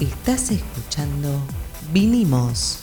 Estás 0.00 0.50
escuchando 0.50 1.40
Vinimos, 1.90 2.80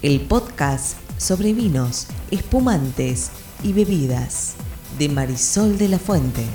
el 0.00 0.22
podcast 0.22 0.96
sobre 1.18 1.52
vinos, 1.52 2.06
espumantes 2.30 3.30
y 3.62 3.74
bebidas 3.74 4.54
de 4.98 5.10
Marisol 5.10 5.76
de 5.76 5.90
la 5.90 5.98
Fuente. 5.98 6.46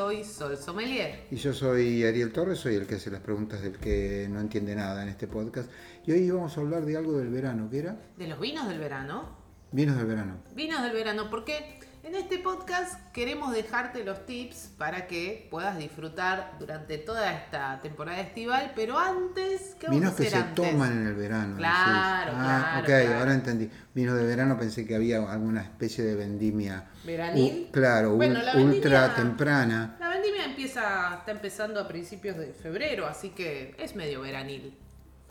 Soy 0.00 0.24
Sol 0.24 0.56
Sommelier. 0.56 1.26
Y 1.30 1.36
yo 1.36 1.52
soy 1.52 2.02
Ariel 2.04 2.32
Torres, 2.32 2.58
soy 2.58 2.74
el 2.74 2.86
que 2.86 2.94
hace 2.94 3.10
las 3.10 3.20
preguntas 3.20 3.60
del 3.60 3.76
que 3.76 4.26
no 4.30 4.40
entiende 4.40 4.74
nada 4.74 5.02
en 5.02 5.10
este 5.10 5.26
podcast. 5.26 5.70
Y 6.06 6.12
hoy 6.12 6.30
vamos 6.30 6.56
a 6.56 6.60
hablar 6.62 6.86
de 6.86 6.96
algo 6.96 7.18
del 7.18 7.28
verano, 7.28 7.68
¿qué 7.70 7.80
era? 7.80 8.00
De 8.16 8.26
los 8.26 8.40
vinos 8.40 8.66
del 8.66 8.78
verano. 8.78 9.36
Vinos 9.72 9.98
del 9.98 10.06
verano. 10.06 10.38
Vinos 10.54 10.82
del 10.82 10.94
verano, 10.94 11.28
porque 11.28 11.78
en 12.02 12.14
este 12.14 12.38
podcast 12.38 12.98
queremos 13.12 13.52
dejarte 13.52 14.02
los 14.04 14.24
tips 14.24 14.70
para 14.78 15.06
que 15.06 15.46
puedas 15.50 15.76
disfrutar 15.76 16.56
durante 16.58 16.96
toda 16.98 17.32
esta 17.32 17.80
temporada 17.82 18.20
estival, 18.20 18.72
pero 18.74 18.98
antes, 18.98 19.76
¿qué 19.78 19.88
Vinos 19.90 20.14
que 20.14 20.30
se 20.30 20.42
toman 20.54 20.92
en 20.92 21.06
el 21.08 21.14
verano. 21.14 21.56
Claro. 21.56 22.32
Ah, 22.34 22.62
claro, 22.64 22.80
ok, 22.80 22.86
claro. 22.86 23.18
ahora 23.18 23.34
entendí. 23.34 23.70
Vinos 23.94 24.16
de 24.16 24.24
verano 24.24 24.58
pensé 24.58 24.86
que 24.86 24.94
había 24.94 25.18
alguna 25.30 25.60
especie 25.62 26.02
de 26.04 26.14
vendimia. 26.16 26.86
¿Veranil? 27.04 27.66
u- 27.68 27.72
claro, 27.72 28.16
Bueno, 28.16 28.40
ultra 28.56 29.14
temprana. 29.14 29.96
La 30.00 30.08
vendimia 30.08 30.44
empieza, 30.46 31.16
está 31.18 31.30
empezando 31.32 31.80
a 31.80 31.86
principios 31.86 32.36
de 32.38 32.52
febrero, 32.54 33.06
así 33.06 33.30
que 33.30 33.74
es 33.78 33.94
medio 33.94 34.22
veranil. 34.22 34.76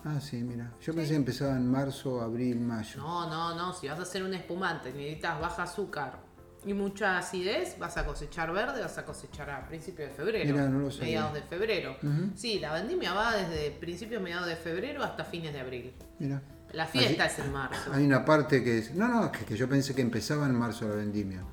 Ah, 0.05 0.21
sí, 0.21 0.37
mira. 0.37 0.71
Yo 0.81 0.93
pensé 0.93 1.09
que 1.09 1.15
empezaba 1.17 1.57
en 1.57 1.69
marzo, 1.69 2.21
abril, 2.21 2.59
mayo. 2.61 3.01
No, 3.01 3.27
no, 3.29 3.55
no, 3.55 3.73
si 3.73 3.87
vas 3.89 3.99
a 3.99 4.03
hacer 4.03 4.23
un 4.23 4.33
espumante, 4.33 4.93
necesitas 4.93 5.41
baja 5.41 5.63
azúcar 5.63 6.28
y 6.65 6.73
mucha 6.73 7.17
acidez, 7.17 7.77
vas 7.79 7.97
a 7.97 8.05
cosechar 8.05 8.51
verde, 8.51 8.81
vas 8.81 8.97
a 8.97 9.05
cosechar 9.05 9.49
a 9.49 9.67
principios 9.67 10.09
de 10.09 10.15
febrero. 10.15 10.53
Mirá, 10.53 10.67
no. 10.67 10.87
Mediados 10.87 11.33
de 11.33 11.41
febrero. 11.41 11.97
Sí, 12.35 12.59
la 12.59 12.73
vendimia 12.73 13.13
va 13.13 13.35
desde 13.35 13.71
principios, 13.71 14.21
mediados 14.21 14.47
de 14.47 14.55
febrero 14.55 15.03
hasta 15.03 15.23
fines 15.23 15.53
de 15.53 15.59
abril. 15.59 15.93
Mira. 16.19 16.41
La 16.73 16.85
fiesta 16.85 17.25
es 17.25 17.39
en 17.39 17.51
marzo. 17.51 17.91
Hay 17.93 18.05
una 18.05 18.23
parte 18.23 18.63
que 18.63 18.77
es. 18.77 18.93
No, 18.93 19.07
no, 19.07 19.31
que, 19.31 19.43
que 19.43 19.57
yo 19.57 19.67
pensé 19.67 19.95
que 19.95 20.01
empezaba 20.01 20.45
en 20.45 20.53
marzo 20.53 20.87
la 20.87 20.95
vendimia. 20.95 21.43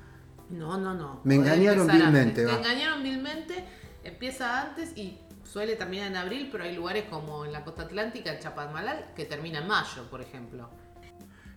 No, 0.49 0.77
no, 0.77 0.93
no. 0.93 1.21
Me 1.23 1.37
Podés 1.37 1.53
engañaron 1.53 1.87
vilmente. 1.87 2.45
Te 2.45 2.51
engañaron 2.51 3.03
vilmente, 3.03 3.65
empieza 4.03 4.61
antes 4.61 4.95
y 4.95 5.19
suele 5.43 5.75
terminar 5.75 6.07
en 6.07 6.17
abril, 6.17 6.49
pero 6.51 6.65
hay 6.65 6.75
lugares 6.75 7.05
como 7.09 7.45
en 7.45 7.51
la 7.51 7.63
costa 7.63 7.83
atlántica, 7.83 8.33
en 8.33 8.39
Chapadmalal, 8.39 9.13
que 9.15 9.25
termina 9.25 9.59
en 9.59 9.67
mayo, 9.67 10.07
por 10.09 10.21
ejemplo. 10.21 10.69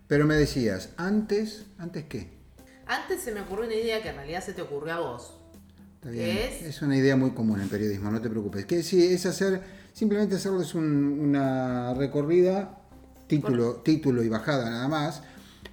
Pero 0.06 0.26
me 0.26 0.34
decías, 0.36 0.94
antes, 0.96 1.66
¿antes 1.78 2.04
qué? 2.04 2.39
Antes 2.92 3.20
se 3.20 3.30
me 3.32 3.40
ocurrió 3.42 3.66
una 3.66 3.74
idea 3.74 4.02
que 4.02 4.08
en 4.08 4.16
realidad 4.16 4.42
se 4.44 4.52
te 4.52 4.62
ocurrió 4.62 4.94
a 4.94 4.98
vos. 5.00 5.34
Está 5.96 6.10
¿Qué 6.10 6.16
bien. 6.16 6.68
es? 6.70 6.82
una 6.82 6.96
idea 6.96 7.14
muy 7.14 7.30
común 7.30 7.60
en 7.60 7.68
periodismo, 7.68 8.10
no 8.10 8.20
te 8.20 8.28
preocupes. 8.28 8.66
Que 8.66 8.82
sí, 8.82 9.04
es 9.06 9.26
hacer, 9.26 9.62
simplemente 9.92 10.34
hacerles 10.34 10.74
un- 10.74 11.20
una 11.20 11.94
recorrida, 11.94 12.80
título, 13.28 13.76
título 13.76 14.24
y 14.24 14.28
bajada 14.28 14.68
nada 14.70 14.88
más, 14.88 15.22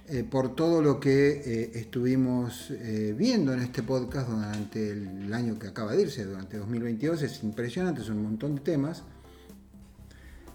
eh, 0.06 0.22
por 0.22 0.54
todo 0.54 0.80
lo 0.80 1.00
que 1.00 1.42
eh, 1.44 1.70
estuvimos 1.74 2.70
eh, 2.70 3.14
viendo 3.18 3.52
en 3.52 3.60
este 3.60 3.82
podcast 3.82 4.28
durante 4.28 4.90
el 4.92 5.32
año 5.34 5.58
que 5.58 5.66
acaba 5.66 5.92
de 5.94 6.02
irse, 6.02 6.24
durante 6.24 6.56
2022. 6.56 7.20
Es 7.22 7.42
impresionante, 7.42 8.02
son 8.02 8.18
un 8.18 8.22
montón 8.24 8.54
de 8.54 8.60
temas. 8.60 9.02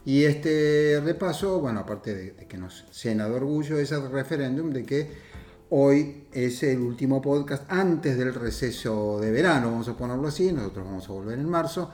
Y 0.06 0.24
este 0.26 1.02
repaso, 1.04 1.60
bueno, 1.60 1.82
aparte 1.82 2.14
de, 2.16 2.32
de 2.32 2.46
que 2.48 2.58
nos 2.58 2.86
llena 3.04 3.28
de 3.28 3.36
orgullo, 3.36 3.78
es 3.80 3.92
el 3.92 4.10
referéndum 4.10 4.72
de 4.72 4.84
que 4.86 5.33
hoy 5.84 6.28
es 6.32 6.62
el 6.62 6.80
último 6.80 7.20
podcast 7.20 7.64
antes 7.68 8.16
del 8.16 8.32
receso 8.36 9.20
de 9.20 9.32
verano, 9.32 9.72
vamos 9.72 9.88
a 9.88 9.98
ponerlo 9.98 10.28
así, 10.28 10.52
nosotros 10.52 10.86
vamos 10.86 11.10
a 11.10 11.12
volver 11.14 11.40
en 11.40 11.50
marzo. 11.50 11.90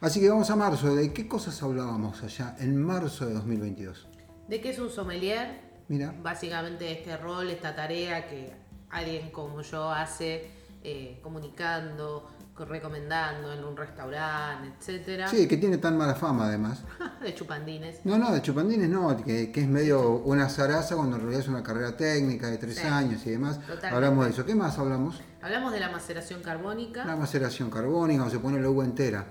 Así 0.00 0.20
que 0.20 0.28
vamos 0.28 0.50
a 0.50 0.56
marzo, 0.56 0.94
¿de 0.94 1.12
qué 1.12 1.26
cosas 1.26 1.60
hablábamos 1.60 2.22
allá 2.22 2.54
en 2.60 2.76
marzo 2.80 3.26
de 3.26 3.34
2022? 3.34 4.06
¿De 4.48 4.60
qué 4.60 4.70
es 4.70 4.78
un 4.78 4.88
sommelier? 4.88 5.60
Mira, 5.88 6.14
Básicamente 6.22 6.92
este 6.92 7.16
rol, 7.16 7.50
esta 7.50 7.74
tarea 7.74 8.28
que 8.28 8.52
alguien 8.90 9.30
como 9.30 9.62
yo 9.62 9.90
hace 9.90 10.46
eh, 10.84 11.18
comunicando, 11.20 12.26
co- 12.26 12.33
recomendando 12.56 13.52
en 13.52 13.64
un 13.64 13.76
restaurante, 13.76 14.70
etcétera, 14.78 15.28
sí, 15.28 15.48
que 15.48 15.56
tiene 15.56 15.78
tan 15.78 15.96
mala 15.98 16.14
fama 16.14 16.46
además. 16.46 16.82
de 17.22 17.34
chupandines. 17.34 18.00
No, 18.04 18.16
no, 18.18 18.32
de 18.32 18.42
chupandines 18.42 18.88
no, 18.88 19.16
que, 19.24 19.50
que 19.50 19.60
es 19.62 19.66
medio 19.68 20.18
una 20.18 20.48
zaraza 20.48 20.94
cuando 20.96 21.16
en 21.16 21.22
realidad 21.22 21.42
es 21.42 21.48
una 21.48 21.62
carrera 21.62 21.96
técnica 21.96 22.46
de 22.48 22.58
tres 22.58 22.76
Sí, 22.76 22.86
años 22.86 23.26
y 23.26 23.30
demás. 23.30 23.58
totalmente. 23.60 23.88
Hablamos 23.88 24.24
de 24.26 24.30
eso. 24.32 24.44
¿Qué 24.46 24.54
más 24.54 24.78
hablamos? 24.78 25.20
Hablamos 25.42 25.72
de 25.72 25.80
la 25.80 25.90
maceración 25.90 26.42
carbónica, 26.42 27.04
La 27.04 27.16
maceración 27.16 27.70
carbónica, 27.70 28.24
o 28.24 28.30
se 28.30 28.38
pone 28.38 28.60
la 28.60 28.68
uva 28.70 28.84
entera. 28.84 29.26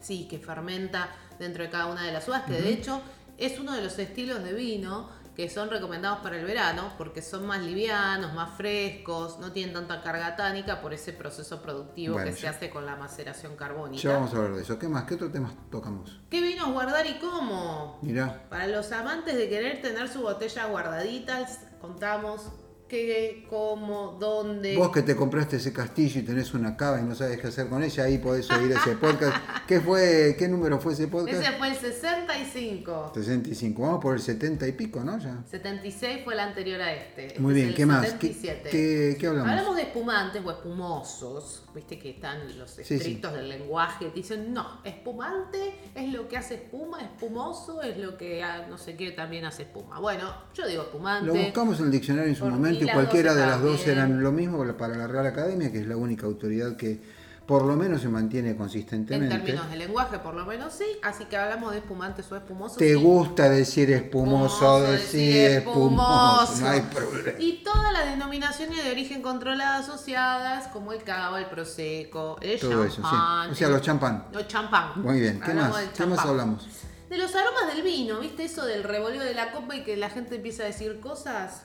sí, 0.00 0.28
que 0.28 0.38
fermenta 0.38 1.08
dentro 1.38 1.62
de 1.64 1.70
cada 1.70 1.86
una 1.86 2.02
de 2.04 2.12
las 2.12 2.28
uvas, 2.28 2.42
que 2.42 2.52
de 2.52 2.68
hecho 2.70 3.00
es 3.38 3.58
uno 3.58 3.72
de 3.74 3.82
los 3.82 3.98
estilos 3.98 4.42
de 4.44 4.52
vino 4.52 5.08
que 5.36 5.50
son 5.50 5.68
recomendados 5.68 6.20
para 6.20 6.38
el 6.38 6.46
verano 6.46 6.94
porque 6.96 7.20
son 7.20 7.46
más 7.46 7.60
livianos, 7.60 8.32
más 8.32 8.56
frescos, 8.56 9.38
no 9.38 9.52
tienen 9.52 9.74
tanta 9.74 10.02
carga 10.02 10.34
tánica 10.34 10.80
por 10.80 10.94
ese 10.94 11.12
proceso 11.12 11.60
productivo 11.60 12.14
Bueno, 12.14 12.30
que 12.30 12.36
se 12.36 12.48
hace 12.48 12.70
con 12.70 12.86
la 12.86 12.96
maceración 12.96 13.54
carbónica. 13.54 14.02
Ya 14.02 14.14
vamos 14.14 14.32
a 14.32 14.38
hablar 14.38 14.54
de 14.54 14.62
eso. 14.62 14.78
¿Qué 14.78 14.88
más? 14.88 15.04
¿Qué 15.04 15.14
otro 15.14 15.30
tema 15.30 15.52
tocamos? 15.70 16.20
¿Qué 16.30 16.40
vinos 16.40 16.72
guardar 16.72 17.06
y 17.06 17.18
cómo? 17.18 17.98
Mirá, 18.00 18.48
Para 18.48 18.66
los 18.66 18.90
amantes 18.92 19.36
de 19.36 19.48
querer 19.50 19.82
tener 19.82 20.08
su 20.08 20.22
botella 20.22 20.66
guardaditas, 20.66 21.60
contamos 21.82 22.50
qué, 22.88 23.46
cómo, 23.50 24.16
dónde. 24.20 24.76
vos 24.76 24.90
que 24.90 25.02
te 25.02 25.16
compraste 25.16 25.56
ese 25.56 25.72
castillo 25.72 26.20
y 26.20 26.24
tenés 26.24 26.54
una 26.54 26.76
cava 26.76 27.00
y 27.00 27.04
no 27.04 27.14
sabes 27.14 27.40
qué 27.40 27.48
hacer 27.48 27.68
con 27.68 27.82
ella, 27.82 28.04
ahí 28.04 28.18
podés 28.18 28.50
oír 28.50 28.70
ese 28.72 28.96
podcast. 28.96 29.36
¿Qué 29.66 29.80
fue? 29.80 30.36
¿Qué 30.38 30.48
número 30.48 30.78
fue 30.78 30.92
ese 30.92 31.08
podcast? 31.08 31.42
Ese 31.42 31.52
fue 31.52 31.68
el 31.68 31.76
65. 31.76 33.12
65. 33.14 33.82
Vamos 33.82 34.00
por 34.00 34.14
el 34.14 34.20
70 34.20 34.68
y 34.68 34.72
pico, 34.72 35.00
¿no? 35.02 35.18
Ya. 35.18 35.42
76 35.50 36.20
fue 36.24 36.34
el 36.34 36.40
anterior 36.40 36.80
a 36.80 36.92
este. 36.92 37.26
Este 37.26 37.40
Muy 37.40 37.54
bien, 37.54 37.74
¿qué 37.74 37.86
más? 37.86 38.14
¿Qué, 38.14 38.32
77. 38.32 38.70
qué- 38.70 39.16
qué 39.18 39.26
hablamos? 39.26 39.50
Hablamos 39.50 39.76
de 39.76 39.82
espumantes 39.82 40.42
o 40.44 40.50
espumosos, 40.50 41.64
viste 41.74 41.98
que 41.98 42.10
están 42.10 42.58
los 42.58 42.70
sí. 42.70 42.94
estrictos 42.94 43.32
del 43.32 43.48
lenguaje, 43.48 44.06
te 44.06 44.14
dicen, 44.14 44.52
no, 44.52 44.80
espumante 44.84 45.74
es 45.94 46.12
lo 46.12 46.28
que 46.28 46.36
hace 46.36 46.54
espuma, 46.54 47.00
espumoso 47.00 47.82
es 47.82 47.96
lo 47.96 48.16
que 48.16 48.42
ah, 48.42 48.66
no 48.68 48.78
sé 48.78 48.96
qué 48.96 49.10
también 49.10 49.44
hace 49.44 49.64
espuma. 49.64 49.98
Bueno, 49.98 50.32
yo 50.54 50.66
digo 50.66 50.82
espumante. 50.82 51.26
Lo 51.26 51.34
buscamos 51.34 51.78
en 51.80 51.86
el 51.86 51.90
diccionario 51.90 52.30
en 52.30 52.36
su 52.36 52.44
momento 52.46 52.75
las 52.84 52.94
cualquiera 52.94 53.34
de 53.34 53.46
las 53.46 53.62
dos 53.62 53.86
eran 53.86 54.22
lo 54.22 54.32
mismo 54.32 54.64
para 54.76 54.96
la 54.96 55.06
Real 55.06 55.26
Academia, 55.26 55.72
que 55.72 55.80
es 55.80 55.86
la 55.86 55.96
única 55.96 56.26
autoridad 56.26 56.76
que 56.76 57.00
por 57.46 57.62
lo 57.64 57.76
menos 57.76 58.00
se 58.02 58.08
mantiene 58.08 58.50
En 58.50 58.56
consistentemente. 58.56 59.32
términos 59.36 59.70
de 59.70 59.76
lenguaje, 59.76 60.18
por 60.18 60.34
lo 60.34 60.44
menos 60.44 60.72
sí. 60.72 60.84
Así 61.04 61.26
que 61.26 61.36
hablamos 61.36 61.70
de 61.70 61.78
espumantes 61.78 62.30
o 62.32 62.36
espumosos. 62.36 62.76
Te 62.76 62.88
sí. 62.88 62.94
gusta 62.94 63.48
decir 63.48 63.88
espumoso, 63.92 64.80
decir 64.82 65.52
espumoso, 65.52 66.60
no 66.60 66.68
hay 66.68 66.80
problema. 66.80 67.38
Y 67.38 67.62
todas 67.62 67.92
las 67.92 68.06
denominaciones 68.06 68.82
de 68.82 68.90
origen 68.90 69.22
controlada 69.22 69.78
asociadas, 69.78 70.66
como 70.72 70.92
el 70.92 71.04
cava, 71.04 71.38
el 71.38 71.46
prosecco, 71.46 72.36
el 72.40 72.58
Todo 72.58 72.82
eso, 72.84 72.96
sí. 72.96 73.16
O 73.52 73.54
sea, 73.54 73.66
el- 73.68 73.72
los 73.74 73.82
champán. 73.82 74.24
Los 74.32 74.48
champán. 74.48 75.00
Muy 75.02 75.20
bien, 75.20 75.38
¿qué 75.40 75.52
Hablamos 75.52 75.70
más? 75.76 75.88
¿Qué 75.96 76.06
más 76.06 76.18
hablamos? 76.18 76.66
De 77.08 77.16
los 77.16 77.32
aromas 77.36 77.72
del 77.72 77.84
vino, 77.84 78.18
¿viste? 78.18 78.42
Eso 78.42 78.66
del 78.66 78.82
revoleo 78.82 79.22
de 79.22 79.34
la 79.34 79.52
copa 79.52 79.76
y 79.76 79.84
que 79.84 79.96
la 79.96 80.10
gente 80.10 80.34
empieza 80.34 80.64
a 80.64 80.66
decir 80.66 80.98
cosas. 80.98 81.62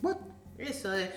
What? 0.00 0.18
Eso 0.58 0.90
de. 0.90 1.10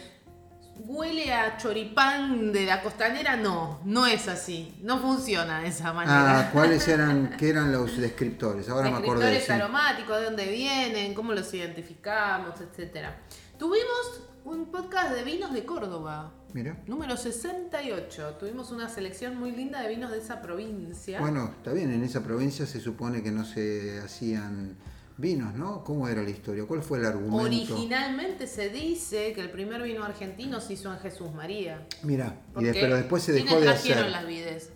Huele 0.83 1.31
a 1.33 1.57
choripán 1.57 2.51
de 2.51 2.65
la 2.65 2.81
costanera, 2.81 3.35
no, 3.35 3.81
no 3.83 4.07
es 4.07 4.27
así, 4.27 4.79
no 4.81 4.99
funciona 4.99 5.59
de 5.59 5.67
esa 5.67 5.93
manera. 5.93 6.39
Ah, 6.39 6.49
¿cuáles 6.53 6.87
eran, 6.87 7.35
qué 7.37 7.49
eran 7.49 7.71
los 7.71 7.97
descriptores? 7.97 8.67
Ahora 8.69 8.89
me 8.89 8.97
acordé. 8.97 9.25
Descriptores 9.25 9.61
aromáticos, 9.61 10.17
de 10.17 10.25
dónde 10.25 10.49
vienen, 10.49 11.13
cómo 11.13 11.33
los 11.33 11.53
identificamos, 11.53 12.59
etcétera. 12.61 13.19
Tuvimos 13.59 14.21
un 14.43 14.71
podcast 14.71 15.13
de 15.13 15.23
vinos 15.23 15.53
de 15.53 15.65
Córdoba, 15.65 16.31
Mira. 16.53 16.77
número 16.87 17.15
68. 17.15 18.37
Tuvimos 18.39 18.71
una 18.71 18.89
selección 18.89 19.37
muy 19.37 19.51
linda 19.51 19.81
de 19.81 19.89
vinos 19.89 20.09
de 20.09 20.17
esa 20.17 20.41
provincia. 20.41 21.19
Bueno, 21.19 21.53
está 21.57 21.73
bien, 21.73 21.91
en 21.91 22.03
esa 22.03 22.23
provincia 22.23 22.65
se 22.65 22.79
supone 22.79 23.21
que 23.21 23.31
no 23.31 23.45
se 23.45 23.99
hacían 23.99 24.77
vinos, 25.21 25.53
¿no? 25.53 25.83
¿Cómo 25.83 26.07
era 26.07 26.21
la 26.23 26.29
historia? 26.29 26.65
¿Cuál 26.65 26.81
fue 26.81 26.97
el 26.97 27.05
argumento? 27.05 27.37
Originalmente 27.37 28.47
se 28.47 28.69
dice 28.69 29.31
que 29.33 29.41
el 29.41 29.51
primer 29.51 29.81
vino 29.83 30.03
argentino 30.03 30.59
se 30.59 30.73
hizo 30.73 30.91
en 30.91 30.99
Jesús 30.99 31.31
María. 31.33 31.87
Mira, 32.03 32.41
pero 32.53 32.95
después 32.95 33.23
se 33.23 33.31
dejó 33.31 33.57
¿quiénes 33.59 33.65
de 33.65 33.93
hacer. 33.93 34.09
las 34.09 34.25
vides? 34.25 34.71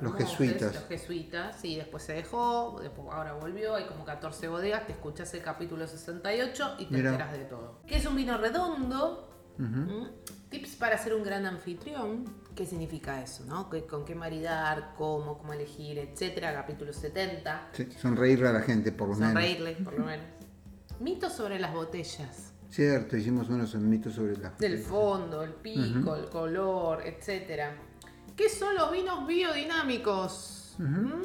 Los 0.00 0.16
jesuitas. 0.16 0.74
Los 0.74 0.86
jesuitas, 0.86 1.56
sí, 1.60 1.76
después 1.76 2.02
se 2.02 2.14
dejó, 2.14 2.78
después 2.80 3.08
ahora 3.12 3.34
volvió, 3.34 3.74
hay 3.74 3.84
como 3.84 4.04
14 4.04 4.48
bodegas, 4.48 4.86
te 4.86 4.92
escuchas 4.92 5.32
el 5.34 5.42
capítulo 5.42 5.86
68 5.86 6.76
y 6.78 6.86
te 6.86 6.94
Mira. 6.94 7.10
enteras 7.10 7.32
de 7.32 7.44
todo. 7.44 7.80
¿Qué 7.86 7.96
es 7.96 8.06
un 8.06 8.16
vino 8.16 8.38
redondo? 8.38 9.28
¿Mm? 9.58 10.04
Para 10.80 10.98
ser 10.98 11.14
un 11.14 11.22
gran 11.22 11.46
anfitrión. 11.46 12.24
qué 12.56 12.66
significa 12.66 13.22
eso, 13.22 13.44
¿no? 13.46 13.70
¿Qué- 13.70 13.86
¿Con 13.86 14.04
qué 14.04 14.14
maridar, 14.14 14.92
cómo, 14.98 15.38
cómo 15.38 15.52
elegir, 15.52 15.98
etcétera? 15.98 16.52
Capítulo 16.52 16.92
70. 16.92 17.68
Sí, 17.72 17.86
sonreírle 17.98 18.48
a 18.48 18.52
la 18.52 18.60
gente, 18.62 18.90
por 18.92 19.08
lo 19.08 19.14
menos. 19.14 19.28
Sonreírle, 19.32 19.72
por 19.84 19.94
lo 19.98 20.04
menos. 20.04 20.26
Mitos 20.98 21.32
sobre 21.32 21.58
las 21.60 21.72
botellas. 21.72 22.52
Cierto, 22.68 23.16
hicimos 23.16 23.48
unos 23.48 23.74
mitos 23.76 24.14
sobre 24.14 24.36
la. 24.36 24.50
Del 24.58 24.78
fondo, 24.78 25.42
el 25.42 25.52
pico, 25.54 26.16
el 26.16 26.28
color, 26.28 27.02
etcétera. 27.06 27.76
¿Qué 28.36 28.48
son 28.48 28.74
los 28.74 28.90
vinos 28.92 29.26
biodinámicos? 29.26 30.74
¿Mm? 30.78 31.22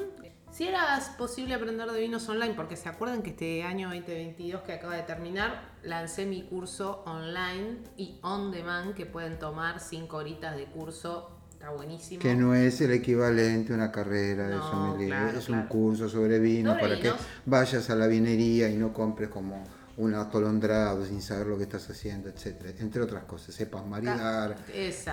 Si 0.56 0.66
era 0.66 0.98
posible 1.18 1.54
aprender 1.54 1.92
de 1.92 2.00
vinos 2.00 2.30
online, 2.30 2.54
porque 2.54 2.78
se 2.78 2.88
acuerdan 2.88 3.24
que 3.24 3.32
este 3.32 3.64
año 3.64 3.90
2022 3.90 4.62
que 4.62 4.72
acaba 4.72 4.96
de 4.96 5.04
terminar, 5.04 5.74
lancé 5.84 6.26
mi 6.26 6.44
curso 6.44 7.04
online 7.06 7.80
y 7.98 8.20
on 8.22 8.52
demand 8.52 8.94
que 8.94 9.06
pueden 9.06 9.38
tomar 9.38 9.82
5 9.82 10.16
horitas 10.16 10.56
de 10.56 10.64
curso. 10.68 11.30
Está 11.52 11.72
buenísimo. 11.72 12.22
Que 12.22 12.36
no 12.36 12.56
es 12.56 12.80
el 12.80 12.92
equivalente 12.92 13.74
a 13.74 13.76
una 13.76 13.92
carrera 13.92 14.48
de 14.48 14.56
sommelier, 14.60 15.10
claro, 15.10 15.40
es 15.40 15.50
un 15.50 15.64
curso 15.64 16.08
sobre 16.08 16.40
vino 16.40 16.70
Sobre 16.70 16.82
para 16.84 16.96
vinos. 17.02 17.18
que 17.18 17.24
vayas 17.46 17.90
a 17.90 17.96
la 17.96 18.08
vinería 18.08 18.70
y 18.70 18.78
no 18.78 18.94
compres 18.94 19.28
como 19.28 19.62
un 19.98 20.14
atolondrado 20.14 21.06
sin 21.06 21.22
saber 21.22 21.48
lo 21.48 21.58
que 21.58 21.64
estás 21.64 21.90
haciendo, 21.90 22.30
etcétera, 22.30 22.74
entre 22.80 23.02
otras 23.02 23.24
cosas, 23.24 23.56
sepas 23.56 23.86
maridar, 23.86 24.58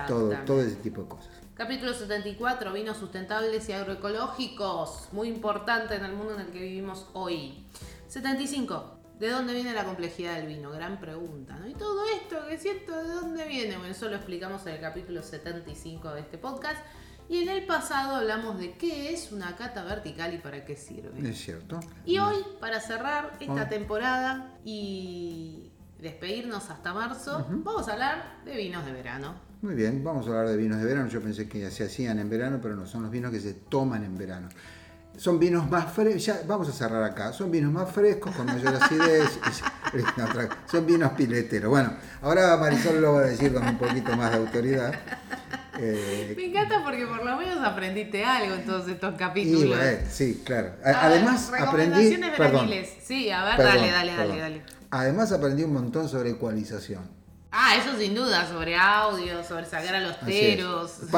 todo, 0.07 0.33
todo 0.45 0.61
ese 0.61 0.75
tipo 0.77 1.03
de 1.03 1.07
cosas. 1.07 1.31
Capítulo 1.53 1.93
74, 1.93 2.73
vinos 2.73 2.97
sustentables 2.97 3.69
y 3.69 3.73
agroecológicos, 3.73 5.09
muy 5.11 5.29
importante 5.29 5.95
en 5.95 6.03
el 6.03 6.13
mundo 6.13 6.33
en 6.33 6.41
el 6.41 6.47
que 6.47 6.59
vivimos 6.59 7.07
hoy. 7.13 7.65
75, 8.07 8.99
¿de 9.19 9.29
dónde 9.29 9.53
viene 9.53 9.73
la 9.73 9.85
complejidad 9.85 10.35
del 10.35 10.47
vino? 10.47 10.71
Gran 10.71 10.99
pregunta, 10.99 11.55
¿no? 11.55 11.67
Y 11.67 11.73
todo 11.73 12.03
esto 12.07 12.47
que 12.47 12.57
siento, 12.57 12.95
¿de 13.03 13.13
dónde 13.13 13.47
viene? 13.47 13.77
Bueno, 13.77 13.91
eso 13.91 14.09
lo 14.09 14.15
explicamos 14.15 14.65
en 14.65 14.73
el 14.73 14.81
capítulo 14.81 15.21
75 15.21 16.11
de 16.11 16.21
este 16.21 16.37
podcast. 16.37 16.83
Y 17.29 17.43
en 17.43 17.49
el 17.49 17.65
pasado 17.65 18.15
hablamos 18.15 18.59
de 18.59 18.73
qué 18.73 19.13
es 19.13 19.31
una 19.31 19.55
cata 19.55 19.83
vertical 19.83 20.33
y 20.33 20.37
para 20.37 20.65
qué 20.65 20.75
sirve. 20.75 21.29
Es 21.29 21.39
cierto. 21.39 21.79
Y 22.05 22.19
hoy, 22.19 22.37
para 22.59 22.79
cerrar 22.79 23.37
esta 23.39 23.53
Hoy. 23.53 23.69
temporada 23.69 24.53
y 24.63 25.71
despedirnos 25.99 26.69
hasta 26.69 26.93
marzo, 26.93 27.45
vamos 27.49 27.87
a 27.87 27.93
hablar 27.93 28.39
de 28.45 28.55
vinos 28.57 28.85
de 28.85 28.91
verano. 28.91 29.35
Muy 29.61 29.75
bien, 29.75 30.03
vamos 30.03 30.27
a 30.27 30.29
hablar 30.31 30.49
de 30.49 30.57
vinos 30.57 30.79
de 30.79 30.85
verano. 30.85 31.07
Yo 31.07 31.21
pensé 31.21 31.47
que 31.47 31.71
se 31.71 31.85
hacían 31.85 32.19
en 32.19 32.29
verano, 32.29 32.59
pero 32.61 32.75
no, 32.75 32.85
son 32.85 33.03
los 33.03 33.11
vinos 33.11 33.31
que 33.31 33.39
se 33.39 33.53
toman 33.53 34.03
en 34.03 34.17
verano. 34.17 34.49
Son 35.15 35.39
vinos 35.39 35.69
más 35.69 35.93
frescos, 35.93 36.25
ya 36.25 36.41
vamos 36.45 36.67
a 36.67 36.71
cerrar 36.71 37.03
acá, 37.03 37.31
son 37.31 37.51
vinos 37.51 37.71
más 37.71 37.89
frescos, 37.91 38.35
con 38.35 38.47
mayor 38.47 38.75
acidez, 38.75 39.39
son 40.71 40.85
vinos 40.87 41.11
pileteros. 41.13 41.69
Bueno, 41.69 41.93
ahora 42.23 42.57
Marisol 42.57 42.99
lo 42.99 43.13
va 43.13 43.19
a 43.19 43.25
decir 43.25 43.53
con 43.53 43.63
un 43.65 43.77
poquito 43.77 44.17
más 44.17 44.31
de 44.31 44.37
autoridad. 44.37 44.93
Eh, 45.79 46.33
Me 46.37 46.45
encanta 46.45 46.83
porque 46.83 47.05
por 47.07 47.23
lo 47.25 47.35
menos 47.37 47.57
aprendiste 47.63 48.23
algo 48.23 48.53
en 48.55 48.65
todos 48.65 48.87
estos 48.87 49.15
y 49.15 49.17
capítulos. 49.17 49.77
bueno, 49.77 49.97
sí, 50.09 50.41
claro. 50.45 50.73
A- 50.83 50.87
ver, 50.87 50.95
Además 50.95 51.51
aprendí, 51.59 52.15
recomendaciones 52.15 52.37
perdón. 52.37 52.69
Sí, 53.03 53.29
a 53.31 53.43
ver, 53.45 53.55
perdón, 53.57 53.75
dale, 53.75 53.91
dale, 53.91 54.11
dale, 54.11 54.17
perdón. 54.23 54.39
dale. 54.39 54.61
Además 54.91 55.31
aprendí 55.31 55.63
un 55.63 55.73
montón 55.73 56.07
sobre 56.07 56.31
ecualización. 56.31 57.01
Ah, 57.51 57.75
eso 57.75 57.97
sin 57.97 58.15
duda, 58.15 58.47
sobre 58.47 58.75
audio, 58.75 59.43
sobre 59.43 59.65
sacar 59.65 59.95
a 59.95 59.99
los 60.01 60.19
teros. 60.21 60.91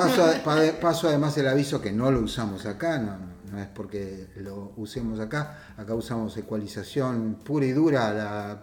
Paso, 0.81 1.07
además 1.09 1.37
el 1.37 1.47
aviso 1.47 1.81
que 1.81 1.91
no 1.91 2.11
lo 2.11 2.19
usamos 2.21 2.65
acá, 2.65 2.97
no, 2.99 3.17
no- 3.17 3.35
no 3.51 3.61
es 3.61 3.67
porque 3.67 4.27
lo 4.37 4.73
usemos 4.75 5.19
acá, 5.19 5.59
acá 5.77 5.93
usamos 5.93 6.35
ecualización 6.35 7.39
pura 7.43 7.65
y 7.65 7.71
dura, 7.71 8.11
la 8.13 8.57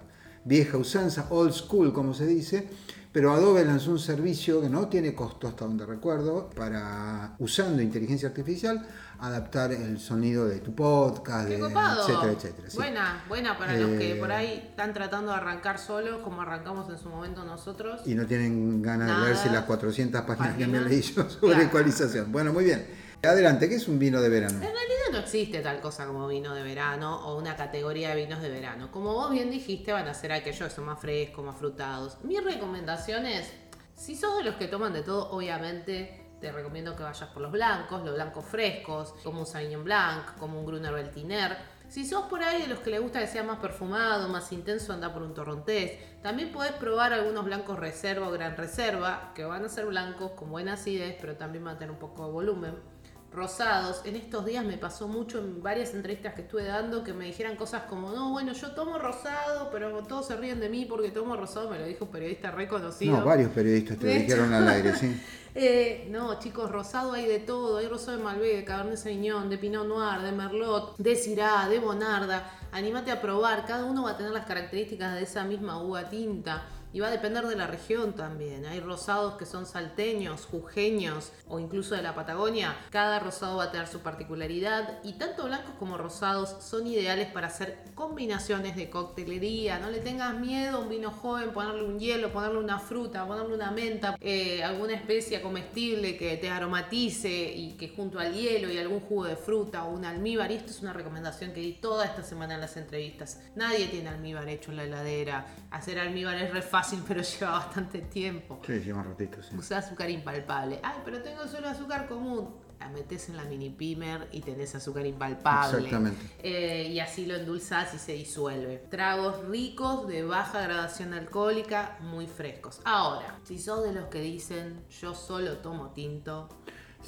vieja 0.45 0.77
usanza, 0.77 1.27
old 1.31 1.53
school 1.53 1.93
como 1.95 2.13
se 2.15 2.27
dice, 2.27 2.69
pero 3.13 3.33
Adobe 3.33 3.65
lanzó 3.65 3.91
un 3.91 3.99
servicio 3.99 4.61
que 4.63 4.69
no 4.71 4.89
tiene 4.89 5.15
costo 5.15 5.47
hasta 5.47 5.65
donde 5.67 5.85
recuerdo, 5.87 6.49
para 6.57 7.35
usando 7.39 7.83
inteligencia 7.83 8.29
artificial, 8.29 8.87
adaptar 9.21 9.71
el 9.73 10.01
sonido 10.01 10.47
de 10.47 10.59
tu 10.61 10.75
podcast, 10.75 11.47
¡Qué 11.49 11.57
de- 11.59 11.63
etcétera, 11.67 12.33
etcétera. 12.33 12.71
sí. 12.71 12.77
Buena, 12.77 13.25
buena 13.29 13.57
para 13.59 13.75
los 13.77 13.91
que 13.99 14.13
Eh, 14.13 14.17
por 14.17 14.33
ahí 14.33 14.65
están 14.71 14.93
tratando 14.95 15.31
de 15.31 15.37
arrancar 15.37 15.79
solos, 15.79 16.23
como 16.25 16.43
arrancamos 16.43 16.91
en 16.91 16.99
su 16.99 17.09
momento 17.09 17.45
nosotros. 17.45 18.01
Y 18.07 18.15
no 18.15 18.27
tienen 18.27 18.83
ganas 18.83 19.09
Nada. 19.09 19.21
de 19.21 19.27
leerse 19.27 19.51
las 19.51 19.65
400 19.65 20.23
páginas 20.23 20.57
que 20.57 20.67
me 20.67 20.81
leí 20.81 21.03
yo 21.03 21.29
sobre 21.31 21.53
Claro. 21.55 21.69
ecualización. 21.69 22.33
Bueno, 22.33 22.53
muy 22.53 22.65
bien. 22.65 22.85
Adelante, 23.23 23.69
¿qué 23.69 23.77
es 23.77 23.87
un 23.87 24.01
vino 24.01 24.21
de 24.21 24.29
verano? 24.29 24.55
En 24.55 24.61
realidad 24.63 24.81
no 25.13 25.19
existe 25.19 25.61
tal 25.61 25.81
cosa 25.81 26.07
como 26.07 26.27
vino 26.27 26.55
de 26.55 26.63
verano 26.63 27.27
o 27.27 27.37
una 27.37 27.55
categoría 27.55 28.09
de 28.09 28.25
vinos 28.25 28.41
de 28.41 28.49
verano. 28.49 28.91
Como 28.91 29.13
vos 29.13 29.31
bien 29.31 29.51
dijiste, 29.51 29.93
van 29.93 30.09
a 30.09 30.15
ser 30.15 30.33
aquellos 30.33 30.69
que 30.69 30.75
son 30.75 30.87
más 30.87 30.99
frescos, 30.99 31.45
más 31.45 31.57
frutados. 31.57 32.17
Mi 32.25 32.41
recomendación 32.41 33.27
es, 33.27 33.53
si 33.95 34.17
sos 34.17 34.39
de 34.39 34.45
los 34.45 34.55
que 34.55 34.69
toman 34.69 34.95
de 34.95 35.03
todo, 35.03 35.31
obviamente 35.31 36.31
te 36.41 36.51
recomiendo 36.51 36.97
que 36.97 37.03
vayas 37.03 37.29
por 37.29 37.43
los 37.43 37.53
blancos, 37.53 38.03
los 38.03 38.15
blancos 38.15 38.47
frescos, 38.47 39.15
como 39.23 39.41
un 39.41 39.47
Sauvignon 39.47 39.85
Blanc, 39.85 40.35
como 40.39 40.59
un 40.59 40.65
Gruner 40.65 40.95
Veltliner. 40.95 41.59
Si 41.89 42.07
sos 42.07 42.25
por 42.25 42.43
ahí 42.43 42.63
de 42.63 42.69
los 42.69 42.79
que 42.79 42.89
le 42.89 42.99
gusta 42.99 43.21
que 43.21 43.27
sea 43.27 43.43
más 43.43 43.59
perfumado, 43.59 44.31
más 44.31 44.51
intenso, 44.51 44.95
anda 44.95 45.13
por 45.13 45.23
un 45.23 45.35
torrontés. 45.35 46.23
También 46.23 46.53
podés 46.53 46.73
probar 46.73 47.13
algunos 47.13 47.45
blancos 47.45 47.79
reserva 47.79 48.29
o 48.29 48.31
gran 48.31 48.57
reserva, 48.57 49.33
que 49.35 49.45
van 49.45 49.67
a 49.67 49.69
ser 49.69 49.85
blancos 49.85 50.31
con 50.31 50.51
buena 50.51 50.73
acidez, 50.73 51.19
pero 51.21 51.37
también 51.37 51.65
van 51.65 51.77
a 51.77 51.79
tener 51.79 51.93
un 51.93 51.99
poco 51.99 52.25
de 52.25 52.33
volumen 52.33 52.92
rosados. 53.35 54.03
En 54.05 54.17
estos 54.17 54.45
días 54.45 54.65
me 54.65 54.79
pasó 54.79 55.09
mucho 55.09 55.39
en 55.39 55.63
varias 55.63 55.95
entrevistas 55.95 56.35
que 56.35 56.43
estuve 56.43 56.65
dando 56.65 57.03
que 57.03 57.13
me 57.13 57.27
dijeran 57.27 57.57
cosas 57.57 57.83
como, 57.85 58.11
no, 58.11 58.31
bueno, 58.31 58.53
yo 58.53 58.73
tomo 58.73 58.99
rosado, 58.99 59.71
pero 59.71 60.03
todos 60.05 60.27
se 60.27 60.37
ríen 60.37 60.61
de 60.61 60.69
mí 60.69 60.85
porque 60.85 61.11
tomo 61.11 61.37
rosado, 61.37 61.71
me 61.71 61.79
lo 61.79 61.87
dijo 61.87 62.05
un 62.05 62.11
periodista 62.11 62.51
reconocido. 62.51 63.19
No, 63.19 63.25
varios 63.25 63.51
periodistas 63.51 63.99
te 63.99 64.07
lo 64.07 64.13
dijeron 64.13 64.53
al 64.53 64.69
aire, 64.69 64.95
sí. 64.97 65.21
Eh, 65.55 66.09
no, 66.11 66.39
chicos, 66.39 66.71
rosado 66.71 67.13
hay 67.13 67.27
de 67.27 67.39
todo. 67.39 67.77
Hay 67.77 67.87
rosado 67.87 68.17
de 68.17 68.25
Malbec, 68.25 68.57
de 68.57 68.65
Cabernet 68.65 68.97
Sauvignon, 68.97 69.51
de 69.51 69.59
Pinot 69.59 69.87
Noir, 69.87 70.23
de 70.23 70.33
Merlot, 70.33 70.97
de 70.97 71.15
Syrah, 71.15 71.69
de 71.69 71.79
Bonarda. 71.79 72.51
Anímate 72.73 73.11
a 73.11 73.21
probar. 73.21 73.67
Cada 73.67 73.85
uno 73.85 74.05
va 74.05 74.13
a 74.13 74.17
tener 74.17 74.33
las 74.33 74.47
características 74.47 75.15
de 75.15 75.23
esa 75.25 75.45
misma 75.45 75.83
uva 75.83 76.09
tinta. 76.09 76.63
Y 76.93 77.01
va 77.01 77.09
a 77.09 77.11
depender 77.11 77.47
de 77.47 77.57
la 77.57 77.67
región 77.67 78.13
también. 78.13 78.67
Hay 78.67 78.81
rosados 78.81 79.35
que 79.35 79.47
son 79.47 79.65
salteños, 79.65 80.45
jujeños 80.45 81.33
o 81.49 81.59
incluso 81.59 81.95
de 81.95 82.03
la 82.03 82.15
Patagonia. 82.15 82.77
Cada 82.91 83.19
rosado 83.19 83.57
va 83.57 83.65
a 83.65 83.71
tener 83.73 83.89
su 83.89 84.01
particularidad. 84.01 84.99
Y 85.03 85.15
tanto 85.15 85.45
blancos 85.45 85.75
como 85.79 85.97
rosados 85.97 86.57
son 86.63 86.87
ideales 86.87 87.29
para 87.33 87.47
hacer 87.47 87.79
combinaciones 87.95 88.77
de 88.77 88.91
coctelería. 88.91 89.79
No 89.79 89.91
le 89.91 90.01
tengas 90.01 90.39
miedo 90.39 90.77
a 90.77 90.81
un 90.81 90.91
vino 90.91 91.11
joven, 91.11 91.53
ponerle 91.53 91.85
un 91.85 91.99
hielo, 91.99 92.31
ponerle 92.31 92.59
una 92.59 92.79
fruta, 92.79 93.27
ponerle 93.27 93.55
una 93.55 93.71
menta, 93.71 94.17
eh, 94.21 94.63
alguna 94.63 94.93
especia 94.93 95.41
comestible 95.41 96.19
que 96.19 96.37
te 96.37 96.51
aromatice 96.51 97.31
y 97.31 97.73
que 97.73 97.89
junto 97.89 98.19
al 98.19 98.35
hielo 98.35 98.71
y 98.71 98.77
algún 98.79 99.01
jugo 99.01 99.25
de 99.25 99.37
fruta 99.37 99.85
o 99.85 99.93
un 99.93 100.05
almíbar. 100.05 100.51
Y 100.51 100.57
esto 100.57 100.71
es 100.71 100.83
una 100.83 100.93
recomendación 100.93 101.53
que 101.53 101.61
di 101.61 101.73
toda 101.73 102.05
esta 102.05 102.23
semana 102.23 102.55
en 102.55 102.61
las 102.61 102.77
entrevistas. 102.77 103.41
Nadie 103.55 103.87
tiene 103.87 104.11
almíbar 104.11 104.47
hecho 104.49 104.71
en 104.73 104.77
la 104.77 104.85
heladera. 104.85 105.47
Hacer 105.71 105.99
almíbar 105.99 106.37
es 106.37 106.53
re 106.53 106.61
fácil, 106.61 106.82
pero 107.07 107.23
lleva 107.41 107.51
bastante 107.53 108.01
tiempo. 108.01 108.61
Sí, 108.67 108.73
lleva 108.81 109.01
un 109.01 109.07
ratito, 109.09 109.43
sí. 109.43 109.57
Usa 109.57 109.79
azúcar 109.79 110.11
impalpable. 110.11 110.81
Ay, 110.83 110.99
pero 111.05 111.23
tengo 111.23 111.47
solo 111.47 111.69
azúcar 111.69 112.07
común. 112.09 112.51
La 112.81 112.89
metes 112.89 113.29
en 113.29 113.37
la 113.37 113.45
mini 113.45 113.71
pimer 113.71 114.29
y 114.33 114.41
tenés 114.41 114.75
azúcar 114.75 115.07
impalpable. 115.07 115.79
Exactamente. 115.79 116.21
Eh, 116.43 116.89
y 116.91 116.99
así 116.99 117.27
lo 117.27 117.37
endulzás 117.37 117.95
y 117.95 117.99
se 117.99 118.13
disuelve. 118.15 118.79
Tragos 118.91 119.47
ricos, 119.47 120.09
de 120.09 120.25
baja 120.25 120.61
gradación 120.63 121.15
alcohólica, 121.15 121.97
muy 122.01 122.27
frescos. 122.27 122.81
Ahora, 122.85 123.39
si 123.45 123.61
sos 123.61 123.85
de 123.85 123.93
los 123.93 124.07
que 124.07 124.21
dicen 124.21 124.81
yo 125.01 125.15
solo 125.15 125.59
tomo 125.59 125.91
tinto, 125.91 126.49